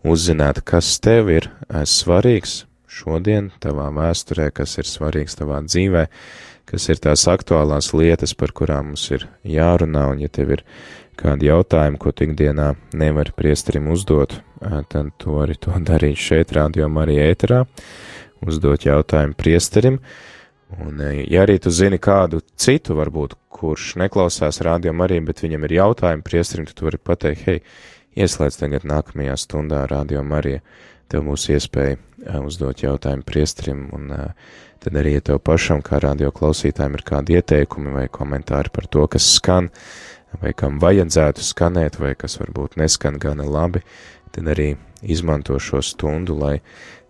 uzzināt, 0.09 0.61
kas 0.65 0.97
tev 1.03 1.31
ir 1.33 1.49
svarīgs 1.69 2.63
šodien 2.89 3.51
tavā 3.61 3.89
vēsturē, 3.93 4.49
kas 4.55 4.77
ir 4.81 4.89
svarīgs 4.89 5.37
tavā 5.39 5.61
dzīvē, 5.65 6.05
kas 6.69 6.87
ir 6.89 7.01
tās 7.01 7.25
aktuālās 7.29 7.91
lietas, 7.97 8.33
par 8.37 8.53
kurām 8.55 8.91
mums 8.91 9.05
ir 9.13 9.27
jārunā, 9.47 10.07
un 10.13 10.23
ja 10.23 10.29
tev 10.33 10.55
ir 10.57 10.65
kādi 11.19 11.49
jautājumi, 11.49 11.99
ko 11.99 12.13
ikdienā 12.13 12.71
nevar 12.97 13.33
priesterim 13.37 13.89
uzdot, 13.93 14.39
tad 14.59 15.13
tu 15.19 15.37
vari 15.37 15.57
to 15.59 15.75
darīt 15.91 16.19
šeit, 16.21 16.53
rādījumā 16.55 17.05
arī 17.05 17.19
ēterā, 17.29 17.63
uzdot 18.45 18.87
jautājumu 18.87 19.37
priesterim. 19.37 20.01
Un, 20.79 20.99
ja 21.25 21.47
arī 21.47 21.55
tu 21.57 21.71
zini 21.73 21.97
kādu 21.97 22.43
citu, 22.53 22.93
varbūt, 22.99 23.33
kurš 23.49 23.95
neklausās 24.03 24.61
rādījumā 24.65 25.07
arī, 25.07 25.17
bet 25.25 25.41
viņam 25.41 25.65
ir 25.65 25.79
jautājumi 25.79 26.25
priesterim, 26.25 26.67
tad 26.69 26.77
tu 26.77 26.85
vari 26.85 26.99
pateikt, 27.01 27.47
hei, 27.47 27.63
ieslēdz 28.21 28.59
tagad 28.61 28.85
nākamajā 28.85 29.33
stundā 29.41 29.81
rādījumā 29.89 30.43
arī, 30.43 30.59
tev 31.09 31.25
būs 31.27 31.49
iespēja 31.53 31.97
uzdot 32.45 32.83
jautājumu 32.83 33.25
priesterim, 33.27 33.87
un 33.95 34.11
tad 34.79 34.99
arī, 34.99 35.17
ja 35.17 35.25
tev 35.31 35.41
pašam 35.43 35.81
kā 35.85 36.01
radio 36.03 36.31
klausītājiem 36.35 36.97
ir 36.97 37.05
kādi 37.07 37.39
ieteikumi 37.39 37.95
vai 37.95 38.05
komentāri 38.11 38.71
par 38.73 38.87
to, 38.91 39.05
kas 39.11 39.27
skan, 39.37 39.69
vai 40.41 40.53
kam 40.53 40.79
vajadzētu 40.81 41.43
skanēt, 41.43 41.99
vai 41.99 42.13
kas 42.19 42.37
varbūt 42.41 42.77
neskan 42.79 43.19
gana 43.21 43.47
labi, 43.47 43.81
tad 44.35 44.51
arī 44.53 44.73
izmanto 45.01 45.57
šo 45.59 45.81
stundu, 45.85 46.37
lai 46.37 46.59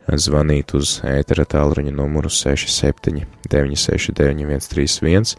zvanītu 0.09 0.79
uz 0.79 0.95
ētera 1.05 1.45
tālruņa 1.45 1.91
numuru 1.93 2.31
67 2.33 3.25
969 3.51 4.65
131, 4.65 5.35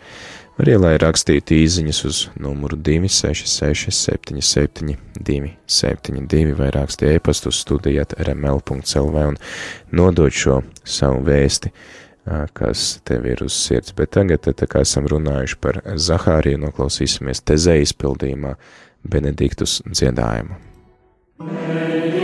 arī 0.61 0.77
lai 0.81 0.95
rakstītu 1.01 1.57
īziņas 1.57 2.03
uz 2.09 2.21
numuru 2.41 2.77
266 2.77 3.91
77 3.97 4.97
272 5.21 6.57
vai 6.59 6.71
rakstītu 6.75 7.17
e-pastu 7.17 7.53
uz 7.53 7.63
studijat 7.65 8.15
rml.lv 8.21 9.25
un 9.33 9.41
nodot 9.91 10.33
šo 10.33 10.61
savu 10.85 11.25
vēsti 11.27 11.73
kas 12.53 13.01
tev 13.05 13.27
ir 13.27 13.43
uz 13.45 13.57
sirds. 13.57 13.95
Bet 13.97 14.13
tagad, 14.15 14.45
tā 14.45 14.69
kā 14.71 14.85
esam 14.85 15.09
runājuši 15.11 15.59
par 15.61 15.81
Zahāriju, 15.97 16.61
noklausīsimies 16.67 17.43
tezē 17.43 17.81
izpildījumā 17.83 18.55
Benediktus 19.03 19.81
dziedājumu. 19.89 20.61
Yeah. 21.41 22.20